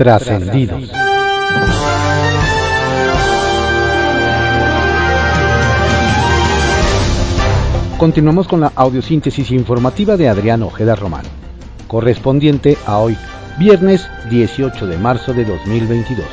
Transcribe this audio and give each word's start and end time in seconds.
Trascendidos. 0.00 0.90
Continuamos 7.98 8.48
con 8.48 8.62
la 8.62 8.72
audiosíntesis 8.76 9.50
informativa 9.50 10.16
de 10.16 10.30
Adrián 10.30 10.62
Ojeda 10.62 10.96
Román, 10.96 11.26
correspondiente 11.86 12.78
a 12.86 12.96
hoy, 12.96 13.14
viernes 13.58 14.08
18 14.30 14.86
de 14.86 14.96
marzo 14.96 15.34
de 15.34 15.44
2022. 15.44 16.24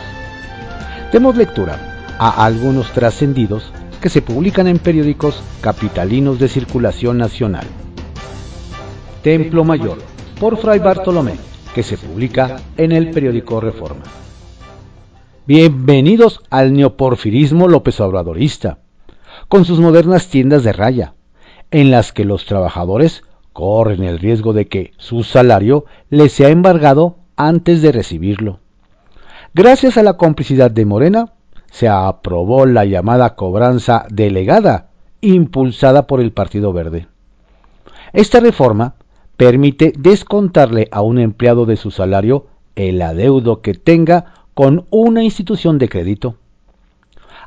Demos 1.12 1.36
lectura 1.36 2.16
a 2.18 2.46
algunos 2.46 2.90
trascendidos 2.94 3.74
que 4.00 4.08
se 4.08 4.22
publican 4.22 4.68
en 4.68 4.80
periódicos 4.80 5.44
capitalinos 5.60 6.40
de 6.40 6.48
circulación 6.48 7.18
nacional. 7.18 7.68
Templo 9.24 9.66
Mayor, 9.66 9.98
por 10.40 10.56
Fray 10.56 10.80
Bartolomé, 10.80 11.34
que 11.78 11.84
se 11.84 11.96
publica 11.96 12.56
en 12.76 12.92
el 12.92 13.12
periódico 13.12 13.62
Reforma. 13.62 14.02
Bienvenidos 15.46 16.42
al 16.50 16.74
neoporfirismo 16.74 17.68
López 17.68 18.00
Obradorista, 18.00 18.80
con 19.48 19.64
sus 19.64 19.80
modernas 19.80 20.28
tiendas 20.28 20.64
de 20.64 20.74
raya, 20.74 21.14
en 21.70 21.92
las 21.92 22.14
que 22.14 22.26
los 22.26 22.48
trabajadores 22.48 23.22
corren 23.54 24.02
el 24.02 24.18
riesgo 24.18 24.54
de 24.54 24.68
que 24.68 24.94
su 24.98 25.22
salario 25.22 25.86
les 26.10 26.32
sea 26.32 26.50
embargado 26.50 27.18
antes 27.36 27.84
de 27.84 27.92
recibirlo. 27.92 28.60
Gracias 29.54 30.00
a 30.00 30.02
la 30.02 30.14
complicidad 30.14 30.72
de 30.72 30.88
Morena, 30.88 31.34
se 31.70 31.88
aprobó 31.88 32.66
la 32.66 32.86
llamada 32.86 33.36
cobranza 33.36 34.08
delegada, 34.10 34.90
impulsada 35.22 36.08
por 36.08 36.22
el 36.22 36.32
Partido 36.32 36.74
Verde. 36.74 37.06
Esta 38.14 38.40
reforma 38.40 38.96
permite 39.38 39.94
descontarle 39.98 40.88
a 40.92 41.02
un 41.02 41.20
empleado 41.20 41.66
de 41.66 41.78
su 41.78 41.92
salario 41.92 42.48
el 42.76 43.02
adeudo 43.02 43.62
que 43.62 43.74
tenga 43.74 44.34
con 44.54 44.86
una 44.90 45.24
institución 45.24 45.78
de 45.78 45.88
crédito. 45.88 46.36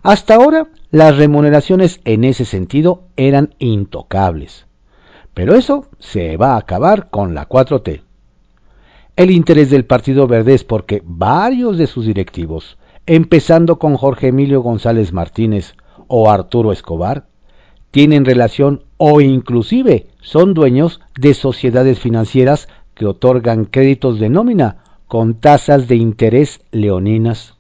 Hasta 0.03 0.37
ahora, 0.37 0.69
las 0.91 1.19
remuneraciones 1.19 2.01
en 2.05 2.25
ese 2.25 2.45
sentido 2.45 3.03
eran 3.17 3.55
intocables. 3.59 4.67
Pero 5.35 5.55
eso 5.55 5.87
se 5.99 6.37
va 6.37 6.55
a 6.55 6.59
acabar 6.59 7.11
con 7.11 7.35
la 7.35 7.49
4T. 7.49 8.03
El 9.17 9.31
interés 9.31 9.71
del 9.71 9.85
Partido 9.85 10.27
Verde 10.27 10.55
es 10.55 10.65
porque 10.65 11.03
varios 11.05 11.77
de 11.77 11.87
sus 11.87 12.07
directivos, 12.07 12.79
empezando 13.07 13.79
con 13.79 13.97
Jorge 13.97 14.29
Emilio 14.29 14.63
González 14.63 15.13
Martínez 15.13 15.75
o 16.07 16.31
Arturo 16.31 16.73
Escobar, 16.73 17.27
tienen 17.91 18.25
relación 18.25 18.85
o 18.97 19.21
inclusive 19.21 20.10
son 20.23 20.55
dueños 20.55 21.01
de 21.19 21.35
sociedades 21.35 21.99
financieras 21.99 22.69
que 22.95 23.07
otorgan 23.07 23.65
créditos 23.65 24.19
de 24.21 24.29
nómina 24.29 24.79
con 25.07 25.35
tasas 25.35 25.89
de 25.89 25.97
interés 25.97 26.61
leoninas. 26.71 27.57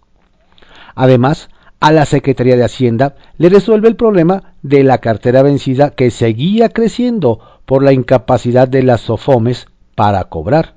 Además, 0.94 1.48
a 1.80 1.92
la 1.92 2.04
Secretaría 2.04 2.56
de 2.56 2.64
Hacienda 2.64 3.16
le 3.38 3.48
resuelve 3.48 3.88
el 3.88 3.96
problema 3.96 4.54
de 4.62 4.84
la 4.84 4.98
cartera 4.98 5.42
vencida 5.42 5.90
que 5.90 6.10
seguía 6.10 6.68
creciendo 6.68 7.40
por 7.64 7.82
la 7.82 7.92
incapacidad 7.92 8.68
de 8.68 8.82
las 8.82 9.00
SOFOMES 9.00 9.66
para 9.94 10.24
cobrar. 10.24 10.76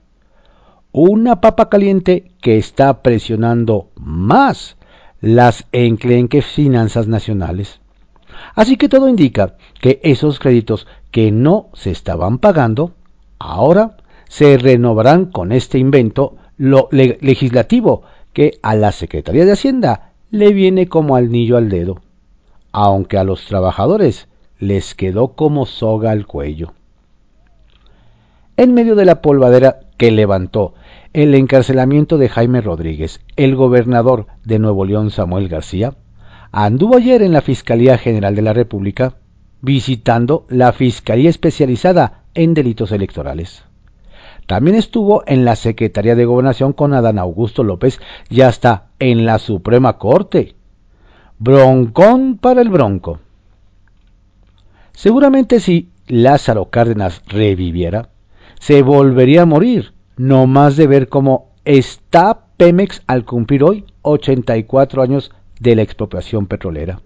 Una 0.94 1.42
papa 1.42 1.70
caliente 1.70 2.32
que 2.42 2.58
está 2.58 3.02
presionando 3.02 3.90
más 3.96 4.78
las 5.20 5.66
enclenques 5.72 6.46
finanzas 6.46 7.08
nacionales. 7.08 7.82
Así 8.56 8.78
que 8.78 8.90
todo 8.90 9.10
indica 9.10 9.58
que 9.82 10.00
esos 10.04 10.40
créditos 10.40 10.88
que 11.14 11.32
no 11.32 11.70
se 11.74 11.92
estaban 11.92 12.40
pagando, 12.40 12.96
ahora 13.38 13.98
se 14.28 14.58
renovarán 14.58 15.26
con 15.28 15.52
este 15.52 15.78
invento 15.78 16.38
lo 16.58 16.90
legislativo 16.92 18.02
que 18.34 18.58
a 18.64 18.74
la 18.74 18.92
Secretaría 18.92 19.46
de 19.46 19.52
Hacienda 19.52 20.14
le 20.32 20.54
viene 20.54 20.88
como 20.88 21.16
anillo 21.16 21.56
al 21.58 21.70
dedo, 21.70 22.02
aunque 22.72 23.20
a 23.20 23.24
los 23.24 23.46
trabajadores 23.46 24.28
les 24.58 24.96
quedó 24.96 25.34
como 25.34 25.68
soga 25.68 26.10
al 26.10 26.26
cuello. 26.26 26.74
En 28.58 28.74
medio 28.74 28.96
de 28.96 29.06
la 29.06 29.22
polvadera 29.22 29.82
que 29.98 30.10
levantó 30.10 30.74
el 31.14 31.36
encarcelamiento 31.36 32.18
de 32.18 32.30
Jaime 32.30 32.60
Rodríguez, 32.62 33.22
el 33.36 33.56
gobernador 33.56 34.26
de 34.44 34.58
Nuevo 34.58 34.84
León 34.84 35.12
Samuel 35.12 35.48
García, 35.48 35.94
anduvo 36.52 36.98
ayer 36.98 37.22
en 37.22 37.34
la 37.34 37.42
Fiscalía 37.42 38.00
General 38.00 38.36
de 38.36 38.42
la 38.42 38.54
República 38.54 39.18
visitando 39.64 40.46
la 40.50 40.74
Fiscalía 40.74 41.30
Especializada 41.30 42.26
en 42.36 42.54
Delitos 42.54 42.92
Electorales. 42.92 43.64
También 44.46 44.76
estuvo 44.76 45.24
en 45.26 45.46
la 45.46 45.56
Secretaría 45.56 46.16
de 46.16 46.26
Gobernación 46.26 46.74
con 46.74 46.94
Adán 46.94 47.18
Augusto 47.18 47.64
López 47.64 48.02
y 48.30 48.42
hasta 48.42 48.90
en 49.00 49.26
la 49.26 49.40
Suprema 49.40 49.98
Corte. 49.98 50.56
Broncón 51.40 52.38
para 52.38 52.62
el 52.62 52.70
Bronco. 52.70 53.20
Seguramente 54.92 55.62
si 55.62 55.90
Lázaro 56.08 56.70
Cárdenas 56.70 57.24
reviviera, 57.28 58.10
se 58.60 58.82
volvería 58.82 59.44
a 59.44 59.46
morir, 59.46 59.94
no 60.18 60.46
más 60.46 60.76
de 60.76 60.88
ver 60.88 61.08
cómo 61.08 61.54
está 61.64 62.48
Pemex 62.58 63.02
al 63.08 63.24
cumplir 63.24 63.64
hoy 63.64 63.86
84 64.02 65.02
años 65.02 65.32
de 65.62 65.78
la 65.78 65.84
expropiación 65.84 66.48
petrolera. 66.48 67.00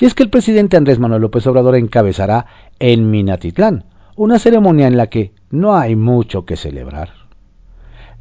Y 0.00 0.04
es 0.04 0.14
que 0.14 0.22
el 0.22 0.30
presidente 0.30 0.76
Andrés 0.76 0.98
Manuel 0.98 1.22
López 1.22 1.46
Obrador 1.46 1.76
encabezará 1.76 2.46
en 2.78 3.10
Minatitlán 3.10 3.84
una 4.16 4.38
ceremonia 4.38 4.86
en 4.86 4.96
la 4.96 5.08
que 5.08 5.32
no 5.50 5.74
hay 5.74 5.96
mucho 5.96 6.44
que 6.44 6.56
celebrar. 6.56 7.10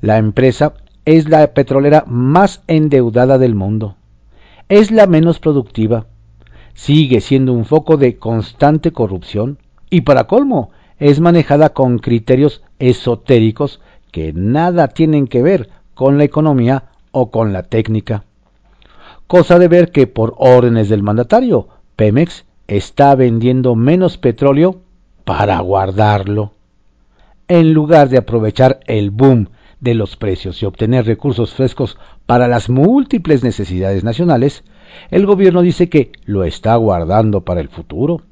La 0.02 0.18
empresa 0.18 0.74
es 1.06 1.30
la 1.30 1.54
petrolera 1.54 2.04
más 2.08 2.64
endeudada 2.68 3.38
del 3.38 3.56
mundo. 3.56 3.96
Es 4.70 4.92
la 4.92 5.08
menos 5.08 5.40
productiva. 5.40 6.08
Sigue 6.74 7.22
siendo 7.22 7.54
un 7.54 7.66
foco 7.66 7.98
de 7.98 8.18
constante 8.18 8.92
corrupción 8.92 9.58
y 9.90 10.02
para 10.02 10.26
colmo 10.26 10.72
es 11.00 11.20
manejada 11.20 11.70
con 11.70 12.00
criterios 12.00 12.64
esotéricos 12.80 13.82
que 14.12 14.34
nada 14.34 14.88
tienen 14.88 15.28
que 15.28 15.42
ver 15.42 15.70
con 15.94 16.18
la 16.18 16.24
economía 16.24 16.86
o 17.12 17.30
con 17.32 17.54
la 17.54 17.64
técnica. 17.64 18.24
Cosa 19.32 19.60
de 19.60 19.70
ver 19.70 19.94
que 19.94 20.08
por 20.08 20.36
órdenes 20.40 20.90
del 20.90 21.04
mandatario, 21.04 21.70
Pemex 21.96 22.44
está 22.68 23.16
vendiendo 23.16 23.76
menos 23.76 24.18
petróleo 24.18 24.82
para 25.24 25.58
guardarlo 25.62 26.52
en 27.48 27.72
lugar 27.72 28.10
de 28.10 28.18
aprovechar 28.18 28.82
el 28.88 29.10
boom 29.10 29.48
de 29.80 29.96
los 29.96 30.18
precios 30.18 30.62
y 30.62 30.66
obtener 30.66 31.06
recursos 31.06 31.54
frescos 31.54 31.98
para 32.26 32.50
las 32.50 32.70
múltiples 32.70 33.42
necesidades 33.42 34.04
nacionales, 34.04 34.66
el 35.12 35.26
gobierno 35.26 35.62
dice 35.62 35.88
que 35.88 36.12
lo 36.26 36.44
está 36.44 36.76
guardando 36.76 37.46
para 37.46 37.62
el 37.62 37.70
futuro, 37.70 38.24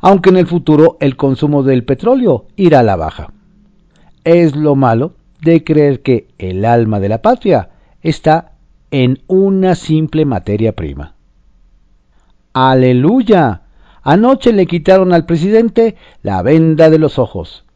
aunque 0.00 0.30
en 0.30 0.38
el 0.38 0.48
futuro 0.48 0.96
el 0.98 1.14
consumo 1.14 1.62
del 1.62 1.84
petróleo 1.84 2.46
irá 2.56 2.80
a 2.80 2.82
la 2.82 2.96
baja. 2.96 3.32
Es 4.24 4.56
lo 4.56 4.74
malo 4.74 5.12
de 5.40 5.62
creer 5.62 6.02
que 6.02 6.26
el 6.38 6.64
alma 6.64 6.98
de 6.98 7.10
la 7.10 7.22
patria 7.22 7.70
está 8.02 8.55
en 8.90 9.22
una 9.26 9.74
simple 9.74 10.24
materia 10.24 10.72
prima. 10.74 11.14
Aleluya. 12.52 13.62
Anoche 14.02 14.52
le 14.52 14.66
quitaron 14.66 15.12
al 15.12 15.26
presidente 15.26 15.96
la 16.22 16.42
venda 16.42 16.90
de 16.90 16.98
los 16.98 17.18
ojos 17.18 17.66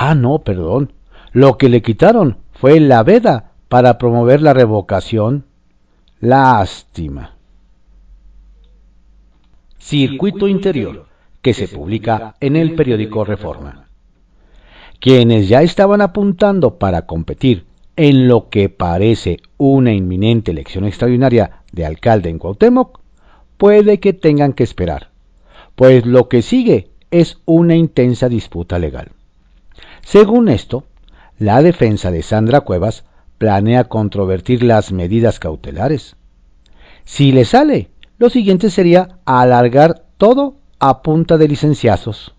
Ah, 0.00 0.14
no, 0.14 0.38
perdón. 0.38 0.92
Lo 1.32 1.58
que 1.58 1.68
le 1.68 1.82
quitaron 1.82 2.38
fue 2.52 2.78
la 2.78 3.02
veda 3.02 3.50
para 3.68 3.98
promover 3.98 4.40
la 4.40 4.54
revocación. 4.54 5.44
Lástima. 6.20 7.34
Circuito 9.76 10.46
Interior, 10.46 11.06
que 11.42 11.52
se 11.52 11.66
publica 11.66 12.36
en 12.38 12.54
el 12.54 12.76
periódico 12.76 13.24
Reforma. 13.24 13.88
Quienes 15.00 15.48
ya 15.48 15.62
estaban 15.62 16.00
apuntando 16.00 16.78
para 16.78 17.06
competir 17.06 17.66
en 17.98 18.28
lo 18.28 18.48
que 18.48 18.68
parece 18.68 19.38
una 19.56 19.92
inminente 19.92 20.52
elección 20.52 20.84
extraordinaria 20.84 21.62
de 21.72 21.84
alcalde 21.84 22.30
en 22.30 22.38
Cuauhtémoc, 22.38 23.00
puede 23.56 23.98
que 23.98 24.12
tengan 24.12 24.52
que 24.52 24.62
esperar, 24.62 25.10
pues 25.74 26.06
lo 26.06 26.28
que 26.28 26.42
sigue 26.42 26.90
es 27.10 27.38
una 27.44 27.74
intensa 27.74 28.28
disputa 28.28 28.78
legal. 28.78 29.10
Según 30.02 30.48
esto, 30.48 30.84
la 31.40 31.60
defensa 31.60 32.12
de 32.12 32.22
Sandra 32.22 32.60
Cuevas 32.60 33.02
planea 33.36 33.84
controvertir 33.84 34.62
las 34.62 34.92
medidas 34.92 35.40
cautelares. 35.40 36.14
Si 37.04 37.32
le 37.32 37.44
sale, 37.44 37.90
lo 38.18 38.30
siguiente 38.30 38.70
sería 38.70 39.18
alargar 39.24 40.04
todo 40.18 40.54
a 40.78 41.02
punta 41.02 41.36
de 41.36 41.48
licenciazos. 41.48 42.32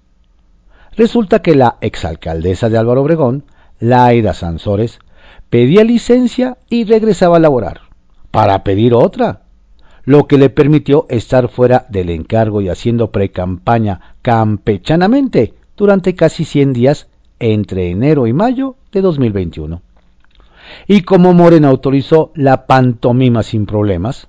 Resulta 0.96 1.42
que 1.42 1.54
la 1.54 1.76
exalcaldesa 1.82 2.70
de 2.70 2.78
Álvaro 2.78 3.02
Obregón, 3.02 3.44
Laida 3.82 4.34
Sansores, 4.34 5.00
pedía 5.50 5.84
licencia 5.84 6.58
y 6.70 6.84
regresaba 6.86 7.38
a 7.38 7.40
laborar, 7.40 7.82
para 8.32 8.64
pedir 8.64 8.94
otra, 8.94 9.44
lo 10.06 10.28
que 10.28 10.38
le 10.38 10.50
permitió 10.50 11.06
estar 11.10 11.50
fuera 11.50 11.86
del 11.90 12.10
encargo 12.10 12.62
y 12.62 12.70
haciendo 12.70 13.12
precampaña 13.12 14.16
campechanamente 14.22 15.54
durante 15.78 16.16
casi 16.16 16.46
100 16.46 16.74
días 16.74 17.08
entre 17.40 17.90
enero 17.90 18.28
y 18.28 18.34
mayo 18.34 18.76
de 18.92 19.02
2021. 19.02 19.82
Y 20.88 21.02
como 21.02 21.34
Morena 21.34 21.70
autorizó 21.70 22.32
la 22.36 22.68
pantomima 22.68 23.44
sin 23.44 23.66
problemas, 23.66 24.28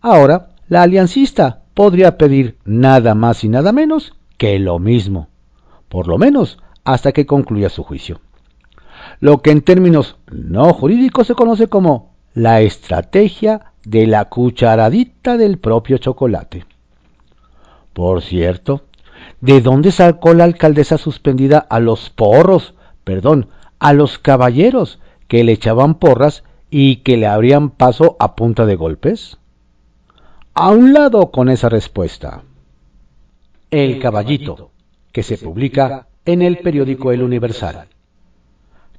ahora 0.00 0.48
la 0.68 0.82
aliancista 0.82 1.62
podría 1.74 2.18
pedir 2.18 2.56
nada 2.64 3.14
más 3.14 3.44
y 3.44 3.48
nada 3.48 3.72
menos 3.72 4.14
que 4.36 4.58
lo 4.58 4.78
mismo, 4.78 5.28
por 5.88 6.08
lo 6.08 6.18
menos 6.18 6.58
hasta 6.84 7.12
que 7.12 7.26
concluya 7.26 7.68
su 7.68 7.82
juicio. 7.82 8.20
Lo 9.22 9.40
que 9.40 9.52
en 9.52 9.60
términos 9.62 10.16
no 10.32 10.72
jurídicos 10.74 11.28
se 11.28 11.36
conoce 11.36 11.68
como 11.68 12.16
la 12.34 12.60
estrategia 12.60 13.72
de 13.84 14.08
la 14.08 14.24
cucharadita 14.24 15.36
del 15.36 15.58
propio 15.58 15.98
chocolate. 15.98 16.66
Por 17.92 18.22
cierto, 18.22 18.82
¿de 19.40 19.60
dónde 19.60 19.92
sacó 19.92 20.34
la 20.34 20.42
alcaldesa 20.42 20.98
suspendida 20.98 21.58
a 21.58 21.78
los 21.78 22.10
porros, 22.10 22.74
perdón, 23.04 23.46
a 23.78 23.92
los 23.92 24.18
caballeros 24.18 24.98
que 25.28 25.44
le 25.44 25.52
echaban 25.52 26.00
porras 26.00 26.42
y 26.68 26.96
que 26.96 27.16
le 27.16 27.28
abrían 27.28 27.70
paso 27.70 28.16
a 28.18 28.34
punta 28.34 28.66
de 28.66 28.74
golpes? 28.74 29.38
A 30.52 30.70
un 30.70 30.92
lado 30.92 31.30
con 31.30 31.48
esa 31.48 31.68
respuesta. 31.68 32.42
El 33.70 34.00
caballito, 34.00 34.72
que 35.12 35.22
se 35.22 35.38
publica 35.38 36.08
en 36.24 36.42
el 36.42 36.58
periódico 36.58 37.12
El 37.12 37.22
Universal. 37.22 37.86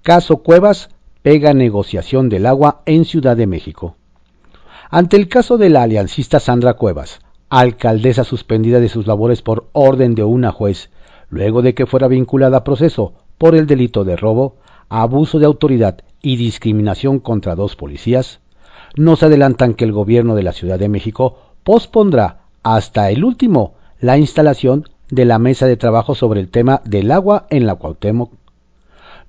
Caso 0.03 0.43
Cuevas 0.43 0.89
pega 1.21 1.53
negociación 1.53 2.27
del 2.27 2.45
agua 2.45 2.81
en 2.85 3.05
Ciudad 3.05 3.37
de 3.37 3.47
México. 3.47 3.95
Ante 4.89 5.15
el 5.15 5.29
caso 5.29 5.57
de 5.57 5.69
la 5.69 5.83
aliancista 5.83 6.41
Sandra 6.41 6.73
Cuevas, 6.73 7.21
alcaldesa 7.47 8.25
suspendida 8.25 8.81
de 8.81 8.89
sus 8.89 9.07
labores 9.07 9.41
por 9.41 9.69
orden 9.71 10.13
de 10.13 10.25
una 10.25 10.51
juez, 10.51 10.89
luego 11.29 11.61
de 11.61 11.73
que 11.73 11.85
fuera 11.85 12.09
vinculada 12.09 12.57
a 12.57 12.63
proceso 12.65 13.13
por 13.37 13.55
el 13.55 13.65
delito 13.65 14.03
de 14.03 14.17
robo, 14.17 14.57
abuso 14.89 15.39
de 15.39 15.45
autoridad 15.45 15.99
y 16.21 16.35
discriminación 16.35 17.19
contra 17.19 17.55
dos 17.55 17.77
policías, 17.77 18.41
nos 18.97 19.23
adelantan 19.23 19.73
que 19.73 19.85
el 19.85 19.93
gobierno 19.93 20.35
de 20.35 20.43
la 20.43 20.51
Ciudad 20.51 20.79
de 20.79 20.89
México 20.89 21.37
pospondrá 21.63 22.41
hasta 22.61 23.09
el 23.09 23.23
último 23.23 23.75
la 24.01 24.17
instalación 24.17 24.83
de 25.09 25.23
la 25.23 25.39
mesa 25.39 25.65
de 25.65 25.77
trabajo 25.77 26.13
sobre 26.13 26.41
el 26.41 26.49
tema 26.49 26.81
del 26.83 27.09
agua 27.09 27.47
en 27.49 27.65
la 27.65 27.75
Cuauhtémoc. 27.75 28.42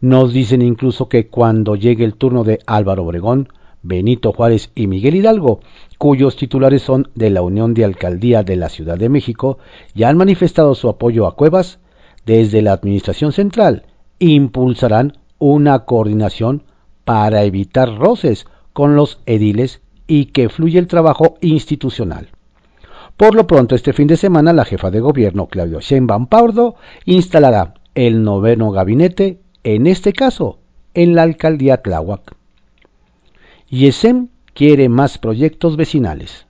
Nos 0.01 0.33
dicen 0.33 0.63
incluso 0.63 1.09
que 1.09 1.29
cuando 1.29 1.77
llegue 1.77 2.05
el 2.05 2.15
turno 2.15 2.45
de 2.45 2.59
Álvaro 2.67 3.05
Obregón, 3.05 3.49
Benito 3.83 4.33
Juárez 4.33 4.71
y 4.75 4.87
Miguel 4.87 5.15
Hidalgo, 5.15 5.61
cuyos 5.99 6.37
titulares 6.37 6.83
son 6.83 7.11
de 7.15 7.31
la 7.31 7.43
Unión 7.43 7.75
de 7.75 7.85
Alcaldía 7.85 8.43
de 8.43 8.57
la 8.57 8.69
Ciudad 8.69 8.99
de 8.99 9.09
México, 9.09 9.59
ya 9.95 10.09
han 10.09 10.17
manifestado 10.17 10.75
su 10.75 10.89
apoyo 10.89 11.27
a 11.27 11.37
Cuevas, 11.37 11.79
desde 12.25 12.63
la 12.63 12.73
Administración 12.73 13.33
Central 13.33 13.85
impulsarán 14.19 15.19
una 15.39 15.81
coordinación 15.81 16.63
para 17.05 17.45
evitar 17.45 17.97
roces 17.97 18.47
con 18.73 18.97
los 18.97 19.21
ediles 19.27 19.83
y 20.07 20.27
que 20.27 20.49
fluya 20.49 20.81
el 20.81 20.87
trabajo 20.87 21.37
institucional. 21.41 22.29
Por 23.17 23.35
lo 23.35 23.47
pronto, 23.47 23.75
este 23.75 23.93
fin 23.93 24.09
de 24.09 24.17
semana, 24.17 24.53
la 24.53 24.65
jefa 24.65 24.91
de 24.91 25.01
gobierno, 25.01 25.47
Claudio 25.47 25.81
Sheinbaum 25.81 26.27
Pardo, 26.27 26.77
instalará 27.05 27.75
el 27.95 28.25
noveno 28.25 28.71
gabinete, 28.71 29.41
en 29.65 29.87
este 29.87 30.13
caso, 30.13 30.59
en 30.93 31.15
la 31.15 31.23
alcaldía 31.23 31.79
Tláhuac. 31.79 32.37
YESEM 33.69 34.29
quiere 34.53 34.91
más 34.91 35.17
proyectos 35.17 35.77
vecinales. 35.77 36.47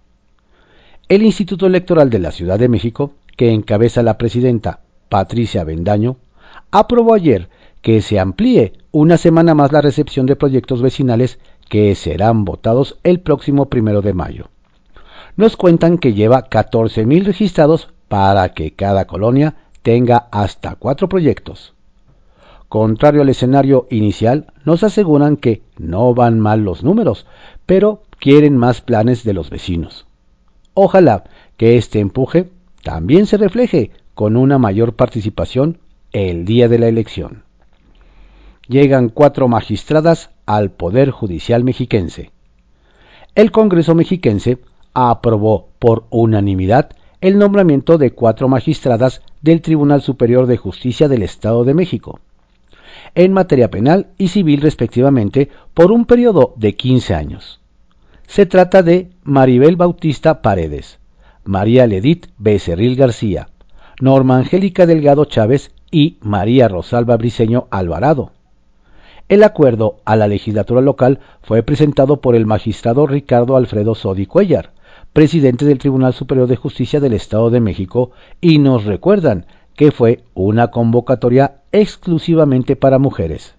El 1.08 1.22
Instituto 1.22 1.66
Electoral 1.66 2.10
de 2.10 2.18
la 2.18 2.32
Ciudad 2.32 2.58
de 2.58 2.68
México, 2.68 3.12
que 3.36 3.52
encabeza 3.52 4.02
la 4.02 4.18
presidenta 4.18 4.80
Patricia 5.08 5.62
Bendaño, 5.62 6.16
aprobó 6.72 7.14
ayer 7.14 7.48
que 7.82 8.02
se 8.02 8.18
amplíe 8.18 8.72
una 8.90 9.16
semana 9.16 9.54
más 9.54 9.70
la 9.70 9.80
recepción 9.80 10.26
de 10.26 10.34
proyectos 10.34 10.82
vecinales 10.82 11.38
que 11.68 11.94
serán 11.94 12.44
votados 12.44 12.98
el 13.04 13.20
próximo 13.20 13.66
primero 13.66 14.02
de 14.02 14.12
mayo. 14.12 14.48
Nos 15.36 15.56
cuentan 15.56 15.98
que 15.98 16.14
lleva 16.14 16.48
14.000 16.48 17.24
registrados 17.24 17.90
para 18.08 18.54
que 18.54 18.72
cada 18.72 19.06
colonia 19.06 19.54
tenga 19.82 20.28
hasta 20.32 20.74
cuatro 20.74 21.08
proyectos. 21.08 21.73
Contrario 22.68 23.22
al 23.22 23.28
escenario 23.28 23.86
inicial, 23.90 24.52
nos 24.64 24.82
aseguran 24.82 25.36
que 25.36 25.62
no 25.78 26.14
van 26.14 26.40
mal 26.40 26.64
los 26.64 26.82
números, 26.82 27.26
pero 27.66 28.02
quieren 28.18 28.56
más 28.56 28.80
planes 28.80 29.24
de 29.24 29.34
los 29.34 29.50
vecinos. 29.50 30.06
Ojalá 30.74 31.24
que 31.56 31.76
este 31.76 32.00
empuje 32.00 32.50
también 32.82 33.26
se 33.26 33.36
refleje 33.36 33.92
con 34.14 34.36
una 34.36 34.58
mayor 34.58 34.94
participación 34.94 35.78
el 36.12 36.44
día 36.44 36.68
de 36.68 36.78
la 36.78 36.88
elección. 36.88 37.44
Llegan 38.66 39.08
cuatro 39.08 39.46
magistradas 39.48 40.30
al 40.46 40.70
Poder 40.70 41.10
Judicial 41.10 41.64
mexiquense. 41.64 42.30
El 43.34 43.50
Congreso 43.50 43.94
mexiquense 43.94 44.58
aprobó 44.94 45.68
por 45.78 46.06
unanimidad 46.10 46.90
el 47.20 47.38
nombramiento 47.38 47.98
de 47.98 48.12
cuatro 48.12 48.48
magistradas 48.48 49.22
del 49.42 49.60
Tribunal 49.60 50.02
Superior 50.02 50.46
de 50.46 50.56
Justicia 50.56 51.08
del 51.08 51.22
Estado 51.22 51.64
de 51.64 51.74
México, 51.74 52.20
en 53.14 53.32
materia 53.32 53.70
penal 53.70 54.08
y 54.18 54.28
civil 54.28 54.60
respectivamente, 54.60 55.50
por 55.74 55.92
un 55.92 56.04
periodo 56.04 56.54
de 56.56 56.74
15 56.74 57.14
años. 57.14 57.60
Se 58.26 58.46
trata 58.46 58.82
de 58.82 59.10
Maribel 59.22 59.76
Bautista 59.76 60.42
Paredes, 60.42 60.98
María 61.44 61.86
Ledit 61.86 62.26
Becerril 62.38 62.96
García, 62.96 63.48
Norma 64.00 64.38
Angélica 64.38 64.86
Delgado 64.86 65.24
Chávez 65.26 65.72
y 65.90 66.16
María 66.20 66.68
Rosalba 66.68 67.16
Briceño 67.16 67.68
Alvarado. 67.70 68.32
El 69.28 69.42
acuerdo 69.42 69.96
a 70.04 70.16
la 70.16 70.26
legislatura 70.26 70.80
local 70.80 71.20
fue 71.42 71.62
presentado 71.62 72.20
por 72.20 72.34
el 72.34 72.46
magistrado 72.46 73.06
Ricardo 73.06 73.56
Alfredo 73.56 73.94
Sodi 73.94 74.26
Cuellar, 74.26 74.72
presidente 75.12 75.64
del 75.64 75.78
Tribunal 75.78 76.12
Superior 76.12 76.48
de 76.48 76.56
Justicia 76.56 77.00
del 77.00 77.12
Estado 77.12 77.48
de 77.50 77.60
México, 77.60 78.10
y 78.40 78.58
nos 78.58 78.84
recuerdan 78.84 79.46
que 79.76 79.90
fue 79.90 80.24
una 80.34 80.68
convocatoria 80.70 81.62
exclusivamente 81.72 82.76
para 82.76 82.98
mujeres, 82.98 83.54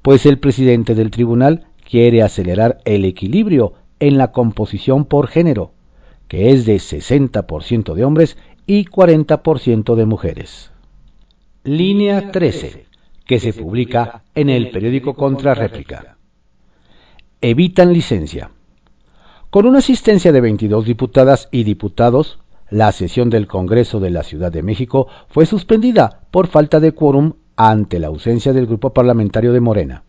pues 0.00 0.26
el 0.26 0.38
presidente 0.38 0.94
del 0.94 1.10
tribunal 1.10 1.66
quiere 1.88 2.22
acelerar 2.22 2.78
el 2.84 3.04
equilibrio 3.04 3.74
en 4.00 4.18
la 4.18 4.32
composición 4.32 5.04
por 5.04 5.28
género, 5.28 5.72
que 6.28 6.50
es 6.50 6.64
de 6.64 6.76
60% 6.76 7.94
de 7.94 8.04
hombres 8.04 8.36
y 8.66 8.86
40% 8.86 9.94
de 9.94 10.06
mujeres. 10.06 10.70
Línea 11.64 12.32
13 12.32 12.92
que 13.26 13.40
se 13.40 13.52
publica 13.52 14.24
en 14.34 14.50
el 14.50 14.70
periódico 14.70 15.14
Contrarréplica. 15.14 16.16
Evitan 17.40 17.92
licencia. 17.92 18.50
Con 19.50 19.66
una 19.66 19.78
asistencia 19.78 20.32
de 20.32 20.40
22 20.40 20.84
diputadas 20.84 21.48
y 21.50 21.64
diputados, 21.64 22.38
la 22.72 22.90
sesión 22.90 23.28
del 23.28 23.46
Congreso 23.46 24.00
de 24.00 24.10
la 24.10 24.22
Ciudad 24.22 24.50
de 24.50 24.62
México 24.62 25.06
fue 25.28 25.44
suspendida 25.44 26.22
por 26.30 26.46
falta 26.46 26.80
de 26.80 26.92
quórum 26.92 27.34
ante 27.54 27.98
la 27.98 28.06
ausencia 28.06 28.54
del 28.54 28.66
grupo 28.66 28.94
parlamentario 28.94 29.52
de 29.52 29.60
Morena. 29.60 30.04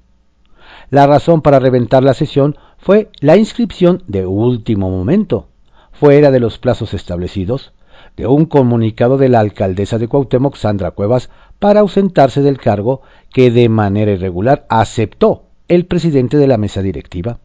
La 0.89 1.05
razón 1.05 1.41
para 1.41 1.59
reventar 1.59 2.03
la 2.03 2.13
sesión 2.13 2.57
fue 2.77 3.09
la 3.19 3.35
inscripción 3.35 4.03
de 4.07 4.25
último 4.25 4.89
momento, 4.89 5.49
fuera 5.91 6.31
de 6.31 6.39
los 6.39 6.57
plazos 6.57 6.93
establecidos, 6.93 7.73
de 8.15 8.27
un 8.27 8.45
comunicado 8.45 9.17
de 9.17 9.27
la 9.27 9.41
alcaldesa 9.41 9.97
de 9.97 10.07
Cuauhtémoc, 10.07 10.55
Sandra 10.55 10.91
Cuevas, 10.91 11.29
para 11.59 11.81
ausentarse 11.81 12.41
del 12.41 12.59
cargo 12.59 13.01
que 13.33 13.51
de 13.51 13.67
manera 13.67 14.11
irregular 14.11 14.65
aceptó 14.69 15.47
el 15.67 15.85
presidente 15.85 16.37
de 16.37 16.47
la 16.47 16.57
mesa 16.57 16.81
directiva. 16.81 17.39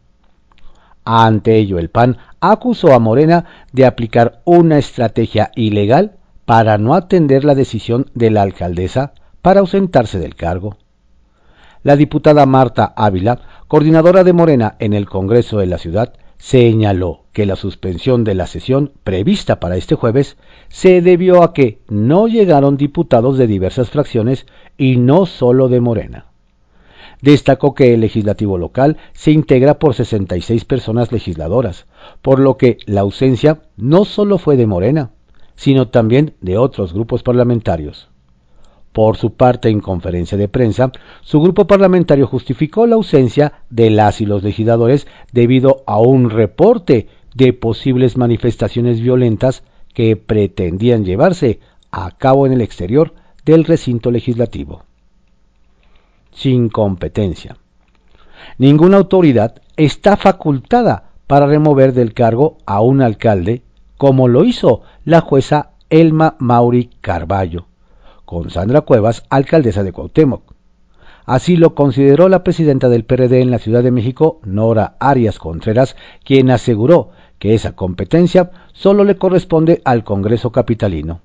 Ante 1.11 1.55
ello, 1.55 1.79
el 1.79 1.89
PAN 1.89 2.17
acusó 2.39 2.93
a 2.93 2.99
Morena 2.99 3.45
de 3.71 3.87
aplicar 3.87 4.41
una 4.45 4.77
estrategia 4.77 5.49
ilegal 5.55 6.17
para 6.45 6.77
no 6.77 6.93
atender 6.93 7.45
la 7.45 7.55
decisión 7.55 8.11
de 8.13 8.29
la 8.29 8.43
alcaldesa 8.43 9.13
para 9.41 9.61
ausentarse 9.61 10.19
del 10.19 10.35
cargo. 10.35 10.77
La 11.81 11.95
diputada 11.95 12.45
Marta 12.45 12.93
Ávila, 12.95 13.39
coordinadora 13.67 14.23
de 14.23 14.33
Morena 14.33 14.75
en 14.77 14.93
el 14.93 15.09
Congreso 15.09 15.57
de 15.57 15.65
la 15.65 15.79
ciudad, 15.79 16.13
señaló 16.37 17.23
que 17.33 17.47
la 17.47 17.55
suspensión 17.55 18.23
de 18.23 18.35
la 18.35 18.45
sesión 18.45 18.91
prevista 19.03 19.59
para 19.59 19.77
este 19.77 19.95
jueves 19.95 20.37
se 20.67 21.01
debió 21.01 21.41
a 21.41 21.55
que 21.55 21.81
no 21.87 22.27
llegaron 22.27 22.77
diputados 22.77 23.39
de 23.39 23.47
diversas 23.47 23.89
fracciones 23.89 24.45
y 24.77 24.97
no 24.97 25.25
solo 25.25 25.69
de 25.69 25.81
Morena. 25.81 26.28
Destacó 27.21 27.73
que 27.73 27.93
el 27.93 28.01
legislativo 28.01 28.57
local 28.57 28.97
se 29.13 29.31
integra 29.31 29.77
por 29.77 29.93
66 29.93 30.63
personas 30.65 31.11
legisladoras, 31.11 31.85
por 32.21 32.39
lo 32.39 32.57
que 32.57 32.77
la 32.85 33.01
ausencia 33.01 33.61
no 33.75 34.05
solo 34.05 34.37
fue 34.37 34.55
de 34.55 34.67
Morena, 34.67 35.11
sino 35.55 35.89
también 35.89 36.35
de 36.39 36.57
otros 36.57 36.93
grupos 36.93 37.21
parlamentarios. 37.21 38.09
Por 38.93 39.17
su 39.17 39.33
parte, 39.33 39.69
en 39.69 39.81
conferencia 39.81 40.37
de 40.37 40.47
prensa, 40.47 40.91
su 41.21 41.41
grupo 41.41 41.67
parlamentario 41.67 42.25
justificó 42.25 42.87
la 42.87 42.95
ausencia 42.95 43.53
de 43.69 43.89
las 43.89 44.21
y 44.21 44.25
los 44.25 44.41
legisladores 44.41 45.05
debido 45.31 45.83
a 45.85 45.99
un 45.99 46.29
reporte 46.29 47.07
de 47.35 47.53
posibles 47.53 48.17
manifestaciones 48.17 49.01
violentas 49.01 49.63
que 49.93 50.15
pretendían 50.15 51.05
llevarse 51.05 51.59
a 51.91 52.11
cabo 52.17 52.47
en 52.47 52.53
el 52.53 52.61
exterior 52.61 53.13
del 53.45 53.65
recinto 53.65 54.11
legislativo. 54.11 54.83
Sin 56.39 56.69
competencia. 56.69 57.57
Ninguna 58.57 58.95
autoridad 58.95 59.61
está 59.75 60.15
facultada 60.15 61.11
para 61.27 61.47
remover 61.47 61.91
del 61.91 62.13
cargo 62.13 62.55
a 62.65 62.79
un 62.79 63.01
alcalde, 63.01 63.61
como 63.97 64.29
lo 64.29 64.45
hizo 64.45 64.83
la 65.03 65.19
jueza 65.19 65.71
Elma 65.89 66.37
Mauri 66.39 66.91
Carballo, 67.01 67.67
con 68.23 68.51
Sandra 68.51 68.79
Cuevas, 68.79 69.25
alcaldesa 69.29 69.83
de 69.83 69.91
Cuauhtémoc. 69.91 70.53
Así 71.25 71.57
lo 71.57 71.75
consideró 71.75 72.29
la 72.29 72.45
presidenta 72.45 72.87
del 72.87 73.03
PRD 73.03 73.41
en 73.41 73.51
la 73.51 73.59
Ciudad 73.59 73.83
de 73.83 73.91
México, 73.91 74.39
Nora 74.45 74.95
Arias 75.01 75.39
Contreras, 75.39 75.97
quien 76.23 76.51
aseguró 76.51 77.09
que 77.37 77.53
esa 77.53 77.75
competencia 77.75 78.51
solo 78.71 79.03
le 79.03 79.17
corresponde 79.17 79.81
al 79.83 80.05
Congreso 80.05 80.53
Capitalino. 80.53 81.19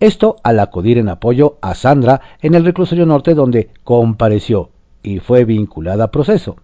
Esto 0.00 0.36
al 0.42 0.60
acudir 0.60 0.98
en 0.98 1.08
apoyo 1.08 1.58
a 1.62 1.74
Sandra 1.74 2.20
en 2.42 2.54
el 2.54 2.64
reclusorio 2.64 3.06
norte 3.06 3.34
donde 3.34 3.70
compareció 3.84 4.70
y 5.02 5.20
fue 5.20 5.44
vinculada 5.44 6.04
a 6.04 6.10
proceso. 6.10 6.56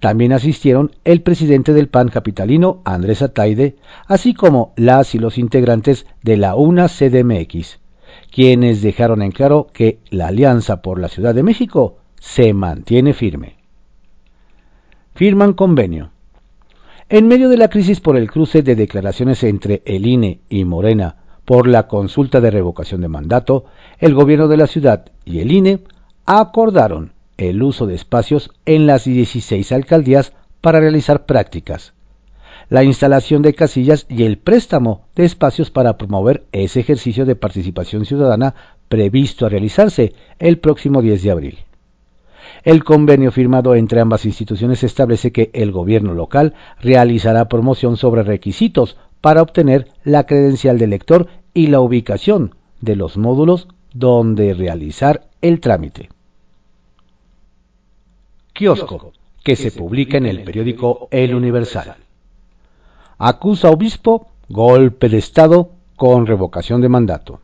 También 0.00 0.32
asistieron 0.32 0.92
el 1.04 1.22
presidente 1.22 1.72
del 1.72 1.88
PAN 1.88 2.08
capitalino, 2.08 2.80
Andrés 2.84 3.22
Ataide, 3.22 3.76
así 4.06 4.34
como 4.34 4.72
las 4.76 5.14
y 5.14 5.18
los 5.18 5.38
integrantes 5.38 6.06
de 6.22 6.36
la 6.36 6.54
UNA 6.54 6.88
CDMX, 6.88 7.80
quienes 8.32 8.82
dejaron 8.82 9.22
en 9.22 9.32
claro 9.32 9.68
que 9.72 9.98
la 10.10 10.28
Alianza 10.28 10.82
por 10.82 10.98
la 10.98 11.08
Ciudad 11.08 11.34
de 11.34 11.42
México 11.42 11.98
se 12.18 12.52
mantiene 12.54 13.12
firme. 13.12 13.56
Firman 15.14 15.52
convenio. 15.52 16.10
En 17.08 17.26
medio 17.26 17.48
de 17.48 17.56
la 17.56 17.68
crisis 17.68 18.00
por 18.00 18.16
el 18.16 18.30
cruce 18.30 18.62
de 18.62 18.76
declaraciones 18.76 19.42
entre 19.42 19.82
el 19.84 20.06
INE 20.06 20.40
y 20.48 20.64
Morena 20.64 21.16
por 21.48 21.66
la 21.66 21.88
consulta 21.88 22.42
de 22.42 22.50
revocación 22.50 23.00
de 23.00 23.08
mandato, 23.08 23.64
el 24.00 24.12
gobierno 24.12 24.48
de 24.48 24.58
la 24.58 24.66
ciudad 24.66 25.06
y 25.24 25.40
el 25.40 25.50
INE 25.50 25.78
acordaron 26.26 27.14
el 27.38 27.62
uso 27.62 27.86
de 27.86 27.94
espacios 27.94 28.50
en 28.66 28.86
las 28.86 29.04
16 29.04 29.72
alcaldías 29.72 30.34
para 30.60 30.78
realizar 30.78 31.24
prácticas, 31.24 31.94
la 32.68 32.84
instalación 32.84 33.40
de 33.40 33.54
casillas 33.54 34.04
y 34.10 34.24
el 34.24 34.36
préstamo 34.36 35.06
de 35.16 35.24
espacios 35.24 35.70
para 35.70 35.96
promover 35.96 36.44
ese 36.52 36.80
ejercicio 36.80 37.24
de 37.24 37.34
participación 37.34 38.04
ciudadana 38.04 38.54
previsto 38.90 39.46
a 39.46 39.48
realizarse 39.48 40.12
el 40.38 40.58
próximo 40.58 41.00
10 41.00 41.22
de 41.22 41.30
abril. 41.30 41.58
El 42.62 42.84
convenio 42.84 43.32
firmado 43.32 43.74
entre 43.74 44.02
ambas 44.02 44.26
instituciones 44.26 44.84
establece 44.84 45.32
que 45.32 45.50
el 45.54 45.72
gobierno 45.72 46.12
local 46.12 46.52
realizará 46.78 47.48
promoción 47.48 47.96
sobre 47.96 48.22
requisitos 48.22 48.98
para 49.20 49.42
obtener 49.42 49.88
la 50.04 50.24
credencial 50.24 50.78
de 50.78 50.86
lector 50.86 51.28
y 51.54 51.68
la 51.68 51.80
ubicación 51.80 52.54
de 52.80 52.96
los 52.96 53.16
módulos 53.16 53.68
donde 53.92 54.54
realizar 54.54 55.28
el 55.40 55.60
trámite 55.60 56.08
kiosco, 58.58 59.12
que 59.44 59.54
se 59.54 59.70
publica 59.70 60.18
en 60.18 60.26
el 60.26 60.42
periódico 60.42 61.06
El 61.12 61.32
Universal. 61.32 61.94
Acusa 63.18 63.70
obispo 63.70 64.26
golpe 64.48 65.08
de 65.08 65.18
Estado 65.18 65.70
con 65.94 66.26
revocación 66.26 66.80
de 66.80 66.88
mandato. 66.88 67.40